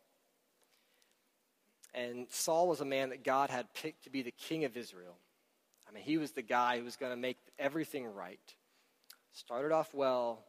And 1.92 2.26
Saul 2.30 2.66
was 2.66 2.80
a 2.80 2.86
man 2.86 3.10
that 3.10 3.22
God 3.22 3.50
had 3.50 3.74
picked 3.74 4.04
to 4.04 4.10
be 4.10 4.22
the 4.22 4.30
king 4.30 4.64
of 4.64 4.74
Israel. 4.74 5.18
I 5.86 5.92
mean, 5.92 6.02
he 6.02 6.16
was 6.16 6.30
the 6.30 6.40
guy 6.40 6.78
who 6.78 6.84
was 6.84 6.96
going 6.96 7.12
to 7.12 7.16
make 7.16 7.36
everything 7.58 8.06
right. 8.06 8.40
Started 9.34 9.70
off 9.70 9.92
well, 9.92 10.42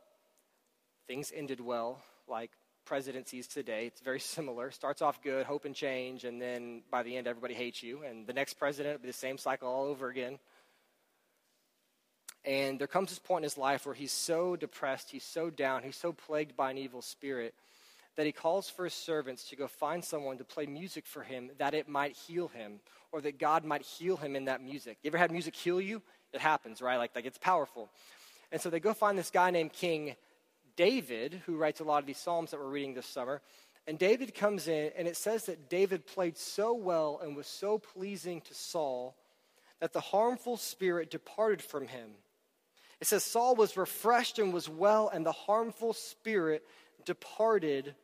things 1.08 1.34
ended 1.36 1.60
well, 1.60 2.02
like 2.30 2.52
presidencies 2.86 3.46
today. 3.46 3.88
It's 3.88 4.00
very 4.00 4.20
similar. 4.22 4.72
Starts 4.72 5.02
off 5.02 5.22
good, 5.22 5.46
hope 5.46 5.66
and 5.66 5.76
change, 5.76 6.24
and 6.24 6.42
then 6.42 6.84
by 6.90 7.04
the 7.04 7.18
end, 7.18 7.28
everybody 7.28 7.54
hates 7.54 7.84
you. 7.84 8.04
And 8.04 8.26
the 8.26 8.34
next 8.34 8.54
president 8.54 8.96
will 8.96 9.02
be 9.02 9.10
the 9.10 9.14
same 9.14 9.38
cycle 9.38 9.68
all 9.68 9.88
over 9.88 10.08
again. 10.08 10.40
And 12.46 12.78
there 12.80 12.88
comes 12.88 13.10
this 13.10 13.20
point 13.20 13.44
in 13.44 13.44
his 13.44 13.58
life 13.58 13.86
where 13.86 13.96
he's 13.96 14.12
so 14.12 14.56
depressed, 14.56 15.10
he's 15.12 15.24
so 15.24 15.50
down, 15.50 15.84
he's 15.84 15.96
so 15.96 16.12
plagued 16.12 16.58
by 16.58 16.72
an 16.72 16.78
evil 16.78 17.02
spirit 17.02 17.54
that 18.16 18.26
he 18.26 18.32
calls 18.32 18.70
for 18.70 18.84
his 18.84 18.94
servants 18.94 19.50
to 19.50 19.56
go 19.56 19.68
find 19.68 20.04
someone 20.04 20.38
to 20.38 20.44
play 20.44 20.66
music 20.66 21.06
for 21.06 21.24
him 21.24 21.50
that 21.58 21.74
it 21.74 21.88
might 21.88 22.16
heal 22.16 22.48
him 22.50 22.80
or 23.12 23.22
that 23.22 23.40
God 23.40 23.64
might 23.64 23.82
heal 23.82 24.18
him 24.18 24.36
in 24.36 24.46
that 24.46 24.62
music. 24.62 24.98
You 25.02 25.10
ever 25.10 25.18
had 25.18 25.32
music 25.32 25.56
heal 25.56 25.80
you? 25.80 26.02
It 26.34 26.42
happens, 26.42 26.82
right? 26.82 26.98
Like, 26.98 27.16
like 27.16 27.26
it's 27.26 27.38
powerful. 27.38 27.90
And 28.52 28.62
so 28.62 28.70
they 28.70 28.80
go 28.80 28.94
find 28.94 29.18
this 29.18 29.32
guy 29.32 29.50
named 29.52 29.74
King 29.74 30.16
David, 30.76 31.42
who 31.46 31.56
writes 31.56 31.80
a 31.80 31.84
lot 31.84 32.00
of 32.00 32.06
these 32.08 32.18
Psalms 32.18 32.52
that 32.52 32.60
we're 32.60 32.68
reading 32.68 32.94
this 32.94 33.06
summer. 33.06 33.42
And 33.88 34.00
David 34.00 34.34
comes 34.34 34.68
in, 34.68 34.92
and 34.98 35.08
it 35.08 35.18
says 35.18 35.46
that 35.46 35.70
David 35.70 36.06
played 36.06 36.38
so 36.38 36.74
well 36.74 37.20
and 37.22 37.36
was 37.36 37.48
so 37.48 37.78
pleasing 37.78 38.42
to 38.42 38.54
Saul 38.54 39.16
that 39.80 39.94
the 39.94 40.00
harmful 40.00 40.58
spirit 40.58 41.12
departed 41.12 41.62
from 41.62 41.88
him. 41.88 42.12
It 43.04 43.08
says 43.08 43.26
Saul 43.26 43.58
was 43.58 43.76
refreshed 43.76 44.40
and 44.40 44.54
was 44.54 44.70
well, 44.70 45.10
and 45.14 45.26
the 45.26 45.34
harmful 45.34 45.92
spirit 45.92 46.66
departed 47.04 47.96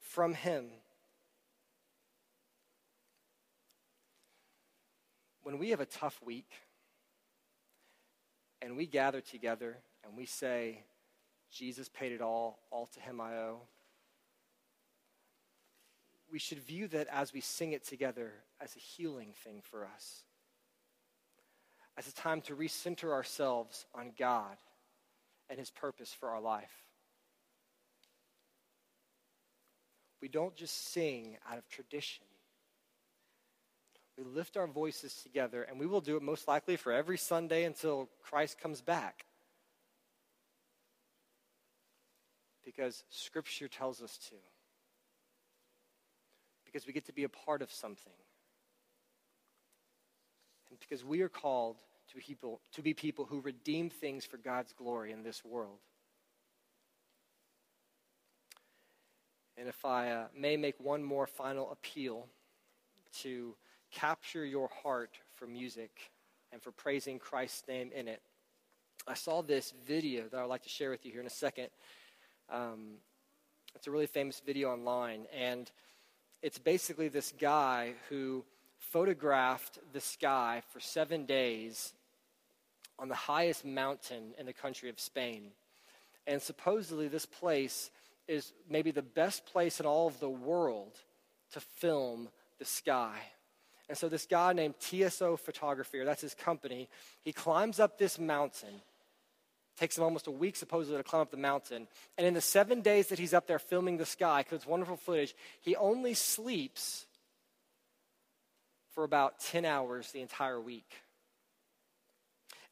from 0.00 0.34
him. 0.34 0.66
When 5.44 5.58
we 5.58 5.70
have 5.70 5.78
a 5.78 5.86
tough 5.86 6.20
week 6.24 6.50
and 8.60 8.76
we 8.76 8.86
gather 8.86 9.20
together 9.20 9.78
and 10.04 10.16
we 10.16 10.26
say, 10.26 10.82
Jesus 11.52 11.88
paid 11.88 12.10
it 12.10 12.20
all, 12.20 12.58
all 12.72 12.86
to 12.94 13.00
him 13.00 13.20
I 13.20 13.36
owe, 13.36 13.60
we 16.32 16.40
should 16.40 16.58
view 16.58 16.88
that 16.88 17.06
as 17.12 17.32
we 17.32 17.40
sing 17.40 17.70
it 17.70 17.86
together 17.86 18.32
as 18.60 18.74
a 18.74 18.80
healing 18.80 19.34
thing 19.44 19.62
for 19.62 19.86
us, 19.86 20.24
as 21.98 22.06
a 22.06 22.14
time 22.14 22.40
to 22.42 22.54
recenter 22.54 23.10
ourselves 23.10 23.84
on 23.92 24.12
God 24.16 24.56
and 25.50 25.58
his 25.58 25.70
purpose 25.70 26.12
for 26.12 26.28
our 26.28 26.40
life. 26.40 26.70
We 30.22 30.28
don't 30.28 30.54
just 30.54 30.92
sing 30.92 31.36
out 31.50 31.58
of 31.58 31.68
tradition. 31.68 32.24
We 34.16 34.24
lift 34.24 34.56
our 34.56 34.66
voices 34.68 35.14
together, 35.22 35.62
and 35.62 35.78
we 35.78 35.86
will 35.86 36.00
do 36.00 36.16
it 36.16 36.22
most 36.22 36.46
likely 36.46 36.76
for 36.76 36.92
every 36.92 37.18
Sunday 37.18 37.64
until 37.64 38.08
Christ 38.22 38.60
comes 38.60 38.80
back. 38.80 39.24
Because 42.64 43.02
Scripture 43.10 43.68
tells 43.68 44.02
us 44.02 44.18
to. 44.28 44.34
Because 46.64 46.86
we 46.86 46.92
get 46.92 47.06
to 47.06 47.12
be 47.12 47.24
a 47.24 47.28
part 47.28 47.62
of 47.62 47.72
something. 47.72 48.12
And 50.70 50.78
because 50.80 51.04
we 51.04 51.22
are 51.22 51.28
called 51.28 51.76
to 52.10 52.16
be 52.16 52.20
people, 52.20 52.60
to 52.72 52.82
be 52.82 52.94
people 52.94 53.24
who 53.24 53.40
redeem 53.40 53.90
things 53.90 54.24
for 54.24 54.36
God's 54.36 54.72
glory 54.72 55.12
in 55.12 55.22
this 55.22 55.44
world. 55.44 55.78
And 59.56 59.68
if 59.68 59.84
I 59.84 60.10
uh, 60.10 60.26
may 60.36 60.56
make 60.56 60.78
one 60.78 61.02
more 61.02 61.26
final 61.26 61.70
appeal 61.72 62.26
to 63.22 63.54
capture 63.90 64.44
your 64.44 64.70
heart 64.82 65.18
for 65.34 65.46
music 65.46 65.90
and 66.52 66.62
for 66.62 66.70
praising 66.70 67.18
Christ's 67.18 67.66
name 67.66 67.90
in 67.94 68.06
it, 68.06 68.22
I 69.06 69.14
saw 69.14 69.42
this 69.42 69.72
video 69.86 70.24
that 70.30 70.38
I'd 70.38 70.44
like 70.44 70.62
to 70.62 70.68
share 70.68 70.90
with 70.90 71.04
you 71.04 71.10
here 71.10 71.20
in 71.20 71.26
a 71.26 71.30
second. 71.30 71.68
Um, 72.50 72.98
it's 73.74 73.86
a 73.86 73.90
really 73.90 74.06
famous 74.06 74.40
video 74.44 74.70
online, 74.70 75.26
and 75.36 75.70
it's 76.42 76.58
basically 76.58 77.08
this 77.08 77.32
guy 77.38 77.94
who 78.08 78.44
photographed 78.78 79.78
the 79.92 80.00
sky 80.00 80.62
for 80.70 80.80
seven 80.80 81.26
days 81.26 81.94
on 82.98 83.08
the 83.08 83.14
highest 83.14 83.64
mountain 83.64 84.34
in 84.38 84.46
the 84.46 84.52
country 84.52 84.90
of 84.90 84.98
Spain. 84.98 85.50
And 86.26 86.42
supposedly, 86.42 87.08
this 87.08 87.26
place 87.26 87.90
is 88.26 88.52
maybe 88.68 88.90
the 88.90 89.02
best 89.02 89.46
place 89.46 89.80
in 89.80 89.86
all 89.86 90.06
of 90.06 90.20
the 90.20 90.28
world 90.28 90.92
to 91.52 91.60
film 91.60 92.28
the 92.58 92.64
sky. 92.64 93.16
And 93.88 93.96
so, 93.96 94.08
this 94.08 94.26
guy 94.26 94.52
named 94.52 94.74
TSO 94.80 95.36
Photography, 95.38 95.98
or 95.98 96.04
that's 96.04 96.20
his 96.20 96.34
company, 96.34 96.88
he 97.22 97.32
climbs 97.32 97.80
up 97.80 97.98
this 97.98 98.18
mountain. 98.18 98.82
Takes 99.78 99.96
him 99.96 100.04
almost 100.04 100.26
a 100.26 100.32
week, 100.32 100.56
supposedly, 100.56 100.98
to 100.98 101.04
climb 101.04 101.22
up 101.22 101.30
the 101.30 101.36
mountain. 101.36 101.86
And 102.18 102.26
in 102.26 102.34
the 102.34 102.40
seven 102.40 102.80
days 102.80 103.06
that 103.08 103.18
he's 103.18 103.32
up 103.32 103.46
there 103.46 103.60
filming 103.60 103.96
the 103.96 104.04
sky, 104.04 104.42
because 104.42 104.56
it's 104.56 104.66
wonderful 104.66 104.96
footage, 104.96 105.34
he 105.60 105.76
only 105.76 106.14
sleeps 106.14 107.06
for 108.90 109.04
about 109.04 109.38
10 109.38 109.64
hours 109.64 110.10
the 110.10 110.20
entire 110.20 110.60
week. 110.60 110.90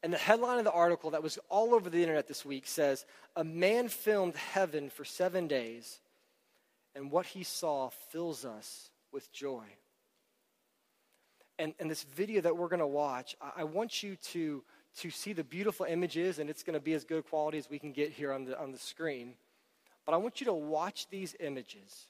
And 0.03 0.13
the 0.13 0.17
headline 0.17 0.59
of 0.59 0.63
the 0.63 0.71
article 0.71 1.11
that 1.11 1.23
was 1.23 1.39
all 1.49 1.73
over 1.73 1.89
the 1.89 2.01
internet 2.01 2.27
this 2.27 2.45
week 2.45 2.67
says 2.67 3.05
A 3.35 3.43
man 3.43 3.87
filmed 3.87 4.35
heaven 4.35 4.89
for 4.89 5.03
seven 5.03 5.47
days, 5.47 5.99
and 6.95 7.11
what 7.11 7.25
he 7.25 7.43
saw 7.43 7.89
fills 8.11 8.45
us 8.45 8.89
with 9.11 9.31
joy. 9.31 9.63
And, 11.59 11.73
and 11.79 11.89
this 11.89 12.03
video 12.03 12.41
that 12.41 12.55
we're 12.55 12.67
going 12.67 12.79
to 12.79 12.87
watch, 12.87 13.35
I, 13.41 13.61
I 13.61 13.63
want 13.63 14.03
you 14.03 14.15
to, 14.15 14.63
to 14.99 15.09
see 15.09 15.33
the 15.33 15.43
beautiful 15.43 15.87
images, 15.87 16.37
and 16.37 16.49
it's 16.49 16.61
going 16.61 16.75
to 16.75 16.79
be 16.79 16.93
as 16.93 17.03
good 17.03 17.27
quality 17.27 17.57
as 17.57 17.69
we 17.69 17.79
can 17.79 17.91
get 17.91 18.11
here 18.11 18.31
on 18.31 18.45
the, 18.45 18.59
on 18.61 18.71
the 18.71 18.77
screen. 18.77 19.33
But 20.05 20.13
I 20.13 20.17
want 20.17 20.39
you 20.39 20.45
to 20.45 20.53
watch 20.53 21.07
these 21.09 21.35
images. 21.39 22.05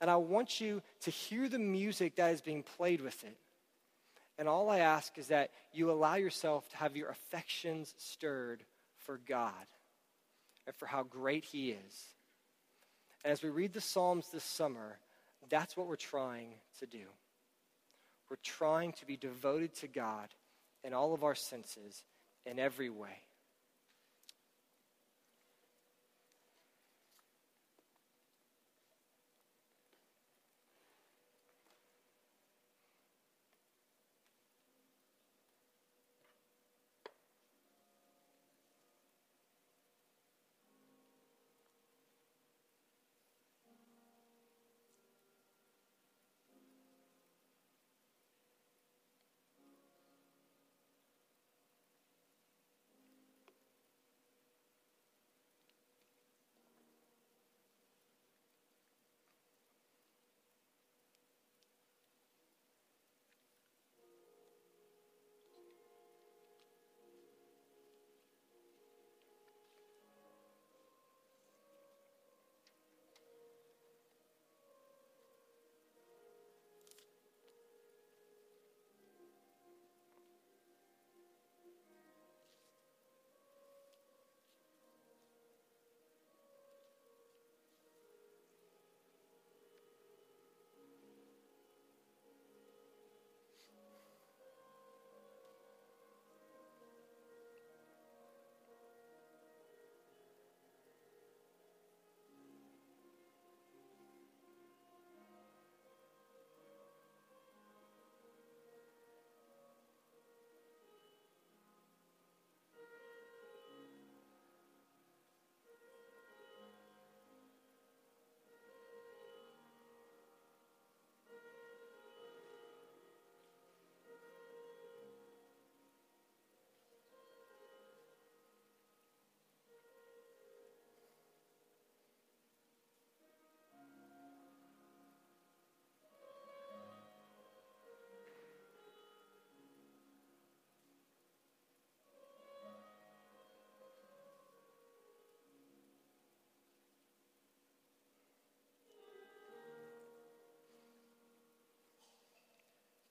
And 0.00 0.10
I 0.10 0.16
want 0.16 0.60
you 0.60 0.82
to 1.00 1.10
hear 1.10 1.48
the 1.48 1.58
music 1.58 2.16
that 2.16 2.32
is 2.32 2.40
being 2.40 2.62
played 2.62 3.00
with 3.00 3.24
it. 3.24 3.36
And 4.38 4.48
all 4.48 4.70
I 4.70 4.78
ask 4.78 5.18
is 5.18 5.28
that 5.28 5.50
you 5.72 5.90
allow 5.90 6.14
yourself 6.14 6.68
to 6.70 6.76
have 6.76 6.96
your 6.96 7.10
affections 7.10 7.94
stirred 7.98 8.62
for 8.98 9.18
God 9.28 9.52
and 10.66 10.74
for 10.76 10.86
how 10.86 11.02
great 11.02 11.44
He 11.44 11.70
is. 11.70 12.04
And 13.24 13.32
as 13.32 13.42
we 13.42 13.50
read 13.50 13.72
the 13.72 13.80
Psalms 13.80 14.28
this 14.28 14.44
summer, 14.44 14.98
that's 15.50 15.76
what 15.76 15.88
we're 15.88 15.96
trying 15.96 16.54
to 16.78 16.86
do. 16.86 17.04
We're 18.30 18.36
trying 18.42 18.92
to 18.92 19.06
be 19.06 19.16
devoted 19.16 19.74
to 19.76 19.88
God 19.88 20.28
in 20.84 20.94
all 20.94 21.14
of 21.14 21.24
our 21.24 21.34
senses, 21.34 22.04
in 22.46 22.58
every 22.58 22.90
way. 22.90 23.22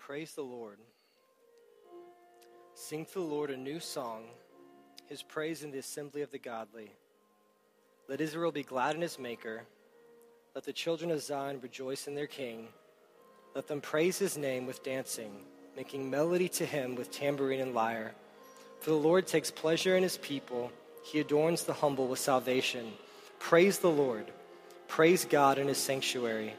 Praise 0.07 0.35
the 0.35 0.41
Lord. 0.41 0.77
Sing 2.75 3.03
to 3.07 3.15
the 3.15 3.19
Lord 3.19 3.51
a 3.51 3.57
new 3.57 3.81
song, 3.81 4.23
his 5.07 5.21
praise 5.21 5.63
in 5.63 5.71
the 5.71 5.79
assembly 5.79 6.21
of 6.21 6.31
the 6.31 6.39
godly. 6.39 6.93
Let 8.07 8.21
Israel 8.21 8.53
be 8.53 8.63
glad 8.63 8.95
in 8.95 9.01
his 9.01 9.19
Maker. 9.19 9.63
Let 10.55 10.63
the 10.63 10.71
children 10.71 11.11
of 11.11 11.21
Zion 11.21 11.59
rejoice 11.59 12.07
in 12.07 12.15
their 12.15 12.25
King. 12.25 12.69
Let 13.53 13.67
them 13.67 13.81
praise 13.81 14.17
his 14.17 14.37
name 14.37 14.65
with 14.65 14.81
dancing, 14.81 15.43
making 15.75 16.09
melody 16.09 16.47
to 16.47 16.65
him 16.65 16.95
with 16.95 17.11
tambourine 17.11 17.59
and 17.59 17.73
lyre. 17.73 18.15
For 18.79 18.91
the 18.91 18.95
Lord 18.95 19.27
takes 19.27 19.51
pleasure 19.51 19.97
in 19.97 20.03
his 20.03 20.19
people, 20.19 20.71
he 21.03 21.19
adorns 21.19 21.65
the 21.65 21.73
humble 21.73 22.07
with 22.07 22.19
salvation. 22.19 22.93
Praise 23.39 23.79
the 23.79 23.91
Lord. 23.91 24.31
Praise 24.87 25.25
God 25.25 25.57
in 25.57 25.67
his 25.67 25.77
sanctuary. 25.77 26.53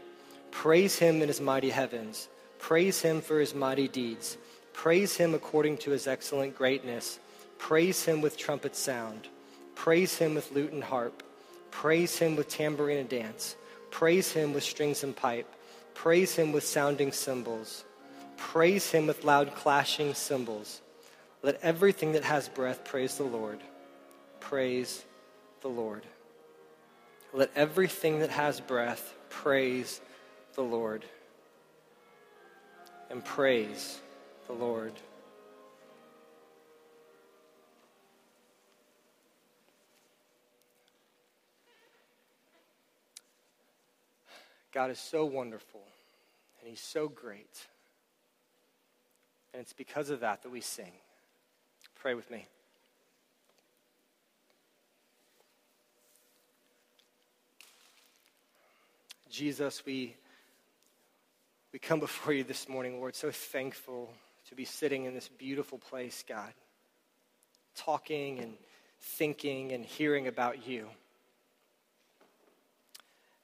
Praise 0.51 0.99
him 0.99 1.23
in 1.23 1.29
his 1.29 1.41
mighty 1.41 1.71
heavens. 1.71 2.29
Praise 2.59 3.01
him 3.01 3.21
for 3.21 3.41
his 3.41 3.55
mighty 3.55 3.89
deeds. 3.89 4.37
Praise 4.73 5.17
him 5.17 5.35
according 5.35 5.79
to 5.79 5.91
his 5.91 6.07
excellent 6.07 6.57
greatness. 6.57 7.19
Praise 7.59 8.05
him 8.05 8.21
with 8.21 8.37
trumpet 8.37 8.77
sound. 8.77 9.29
Praise 9.75 10.17
him 10.19 10.35
with 10.35 10.53
lute 10.53 10.73
and 10.73 10.85
harp. 10.85 11.23
Praise 11.71 12.19
him 12.19 12.37
with 12.37 12.49
tambourine 12.49 12.99
and 12.99 13.09
dance. 13.09 13.57
Praise 13.91 14.33
him 14.33 14.53
with 14.53 14.63
strings 14.63 15.03
and 15.03 15.17
pipe. 15.17 15.53
Praise 15.95 16.37
him 16.37 16.53
with 16.53 16.65
sounding 16.65 17.13
cymbals. 17.13 17.85
Praise 18.37 18.91
him 18.91 19.07
with 19.07 19.25
loud 19.25 19.55
clashing 19.55 20.15
cymbals. 20.15 20.81
Let 21.43 21.61
everything 21.63 22.13
that 22.13 22.25
has 22.25 22.49
breath 22.49 22.85
praise 22.85 23.17
the 23.17 23.25
Lord. 23.25 23.61
Praise 24.41 25.05
the 25.61 25.69
Lord. 25.69 26.05
Let 27.33 27.51
everything 27.55 28.21
that 28.21 28.31
has 28.31 28.61
breath 28.61 29.15
praise 29.29 30.01
the 30.55 30.63
Lord 30.63 31.05
and 33.11 33.25
praise 33.25 34.01
the 34.47 34.53
Lord. 34.53 34.93
God 44.73 44.91
is 44.91 44.99
so 44.99 45.25
wonderful 45.25 45.81
and 46.61 46.69
He's 46.69 46.81
so 46.81 47.09
great. 47.09 47.67
And 49.53 49.63
it's 49.63 49.73
because 49.73 50.11
of 50.11 50.21
that 50.21 50.43
that 50.43 50.51
we 50.51 50.61
sing. 50.61 50.93
Pray 51.97 52.15
with 52.15 52.31
me. 52.31 52.47
Jesus, 59.31 59.85
we 59.85 60.17
we 61.73 61.79
come 61.79 62.01
before 62.01 62.33
you 62.33 62.45
this 62.45 62.69
morning, 62.69 62.99
Lord, 62.99 63.15
so 63.15 63.31
thankful 63.31 64.11
to 64.49 64.55
be 64.55 64.65
sitting 64.65 65.05
in 65.05 65.15
this 65.15 65.29
beautiful 65.29 65.79
place, 65.79 66.25
God, 66.27 66.53
talking 67.77 68.39
and 68.39 68.55
thinking 69.01 69.73
and 69.73 69.85
hearing 69.85 70.27
about 70.27 70.67
you. 70.67 70.89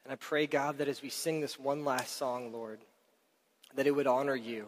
And 0.03 0.11
I 0.11 0.15
pray, 0.15 0.47
God, 0.47 0.79
that 0.79 0.87
as 0.87 1.01
we 1.01 1.09
sing 1.09 1.39
this 1.39 1.59
one 1.59 1.85
last 1.85 2.17
song, 2.17 2.51
Lord, 2.51 2.79
that 3.75 3.87
it 3.87 3.91
would 3.91 4.07
honor 4.07 4.35
you. 4.35 4.67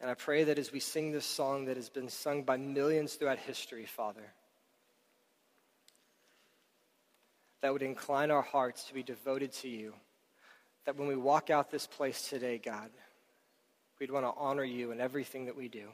And 0.00 0.10
I 0.10 0.14
pray 0.14 0.44
that 0.44 0.58
as 0.58 0.72
we 0.72 0.80
sing 0.80 1.12
this 1.12 1.26
song 1.26 1.66
that 1.66 1.76
has 1.76 1.88
been 1.88 2.08
sung 2.08 2.42
by 2.42 2.56
millions 2.56 3.14
throughout 3.14 3.38
history, 3.38 3.84
Father, 3.84 4.32
that 7.60 7.72
would 7.72 7.82
incline 7.82 8.30
our 8.30 8.42
hearts 8.42 8.84
to 8.84 8.94
be 8.94 9.02
devoted 9.02 9.52
to 9.52 9.68
you 9.68 9.94
that 10.84 10.96
when 10.96 11.08
we 11.08 11.16
walk 11.16 11.50
out 11.50 11.70
this 11.70 11.86
place 11.86 12.28
today, 12.28 12.58
God, 12.58 12.90
we'd 13.98 14.10
want 14.10 14.26
to 14.26 14.32
honor 14.36 14.64
you 14.64 14.90
in 14.90 15.00
everything 15.00 15.46
that 15.46 15.56
we 15.56 15.68
do. 15.68 15.88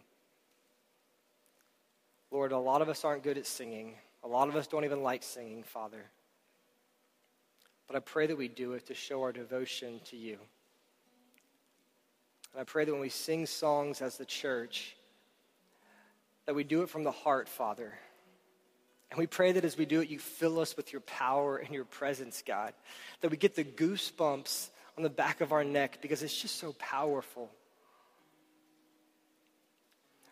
Lord, 2.31 2.53
a 2.53 2.59
lot 2.59 2.83
of 2.83 2.89
us 2.89 3.05
aren't 3.05 3.23
good 3.23 3.39
at 3.39 3.47
singing. 3.47 3.95
A 4.23 4.29
lot 4.29 4.49
of 4.49 4.57
us 4.57 4.67
don't 4.67 4.85
even 4.85 5.03
like 5.03 5.23
singing, 5.23 5.63
Father. 5.63 6.05
But 7.87 7.97
I 7.97 8.01
pray 8.01 8.27
that 8.29 8.39
we 8.39 8.49
do 8.49 8.73
it 8.75 8.87
to 8.87 8.95
show 8.95 9.23
our 9.23 9.33
devotion 9.33 10.01
to 10.07 10.17
you. 10.17 10.39
And 12.53 12.61
I 12.61 12.65
pray 12.65 12.85
that 12.85 12.93
when 12.93 13.01
we 13.01 13.09
sing 13.09 13.47
songs 13.47 14.01
as 14.01 14.17
the 14.17 14.25
church, 14.25 14.97
that 16.47 16.55
we 16.55 16.65
do 16.65 16.83
it 16.83 16.89
from 16.89 17.05
the 17.05 17.11
heart, 17.11 17.49
Father. 17.49 17.93
And 19.11 19.19
we 19.19 19.27
pray 19.27 19.53
that 19.53 19.65
as 19.65 19.77
we 19.77 19.87
do 19.87 20.01
it, 20.01 20.09
you 20.09 20.21
fill 20.21 20.61
us 20.61 20.77
with 20.77 20.93
your 20.93 21.01
power 21.01 21.57
and 21.57 21.75
your 21.75 21.85
presence, 21.85 22.43
God. 22.47 22.75
That 23.23 23.31
we 23.31 23.37
get 23.37 23.57
the 23.57 23.65
goosebumps 23.65 24.69
on 24.97 25.03
the 25.03 25.11
back 25.11 25.41
of 25.41 25.53
our 25.53 25.65
neck 25.65 25.99
because 26.01 26.23
it's 26.23 26.41
just 26.41 26.57
so 26.57 26.75
powerful. 26.79 27.51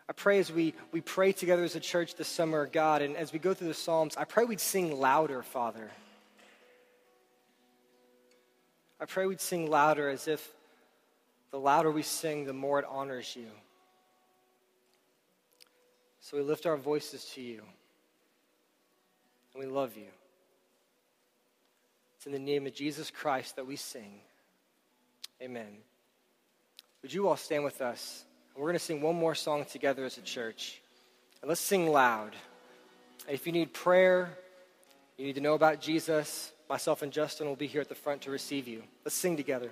I 0.08 0.14
pray 0.14 0.38
as 0.38 0.50
we, 0.50 0.74
we 0.90 1.02
pray 1.02 1.32
together 1.32 1.64
as 1.64 1.76
a 1.76 1.80
church 1.80 2.14
this 2.14 2.28
summer, 2.28 2.66
God, 2.66 3.02
and 3.02 3.16
as 3.16 3.32
we 3.32 3.38
go 3.38 3.52
through 3.52 3.68
the 3.68 3.74
Psalms, 3.74 4.16
I 4.16 4.24
pray 4.24 4.44
we'd 4.44 4.60
sing 4.60 4.98
louder, 4.98 5.42
Father. 5.42 5.90
I 9.00 9.04
pray 9.04 9.26
we'd 9.26 9.40
sing 9.40 9.70
louder 9.70 10.08
as 10.08 10.26
if 10.26 10.50
the 11.50 11.58
louder 11.58 11.90
we 11.90 12.02
sing, 12.02 12.46
the 12.46 12.52
more 12.52 12.78
it 12.78 12.86
honors 12.88 13.36
you. 13.36 13.48
So 16.20 16.36
we 16.36 16.42
lift 16.42 16.66
our 16.66 16.76
voices 16.76 17.24
to 17.34 17.42
you, 17.42 17.62
and 19.54 19.62
we 19.62 19.70
love 19.70 19.96
you. 19.96 20.08
It's 22.16 22.26
in 22.26 22.32
the 22.32 22.38
name 22.38 22.66
of 22.66 22.74
Jesus 22.74 23.10
Christ 23.10 23.56
that 23.56 23.66
we 23.66 23.76
sing. 23.76 24.20
Amen. 25.40 25.78
Would 27.02 27.12
you 27.12 27.28
all 27.28 27.36
stand 27.36 27.64
with 27.64 27.80
us? 27.80 28.24
We're 28.56 28.64
going 28.64 28.72
to 28.74 28.80
sing 28.80 29.00
one 29.00 29.14
more 29.14 29.36
song 29.36 29.64
together 29.64 30.04
as 30.04 30.18
a 30.18 30.22
church. 30.22 30.80
And 31.40 31.48
let's 31.48 31.60
sing 31.60 31.90
loud. 31.90 32.34
If 33.28 33.46
you 33.46 33.52
need 33.52 33.72
prayer, 33.72 34.36
you 35.16 35.24
need 35.24 35.36
to 35.36 35.40
know 35.40 35.54
about 35.54 35.80
Jesus, 35.80 36.50
myself 36.68 37.02
and 37.02 37.12
Justin 37.12 37.46
will 37.46 37.56
be 37.56 37.68
here 37.68 37.80
at 37.80 37.88
the 37.88 37.94
front 37.94 38.22
to 38.22 38.30
receive 38.30 38.66
you. 38.66 38.82
Let's 39.04 39.14
sing 39.14 39.36
together. 39.36 39.70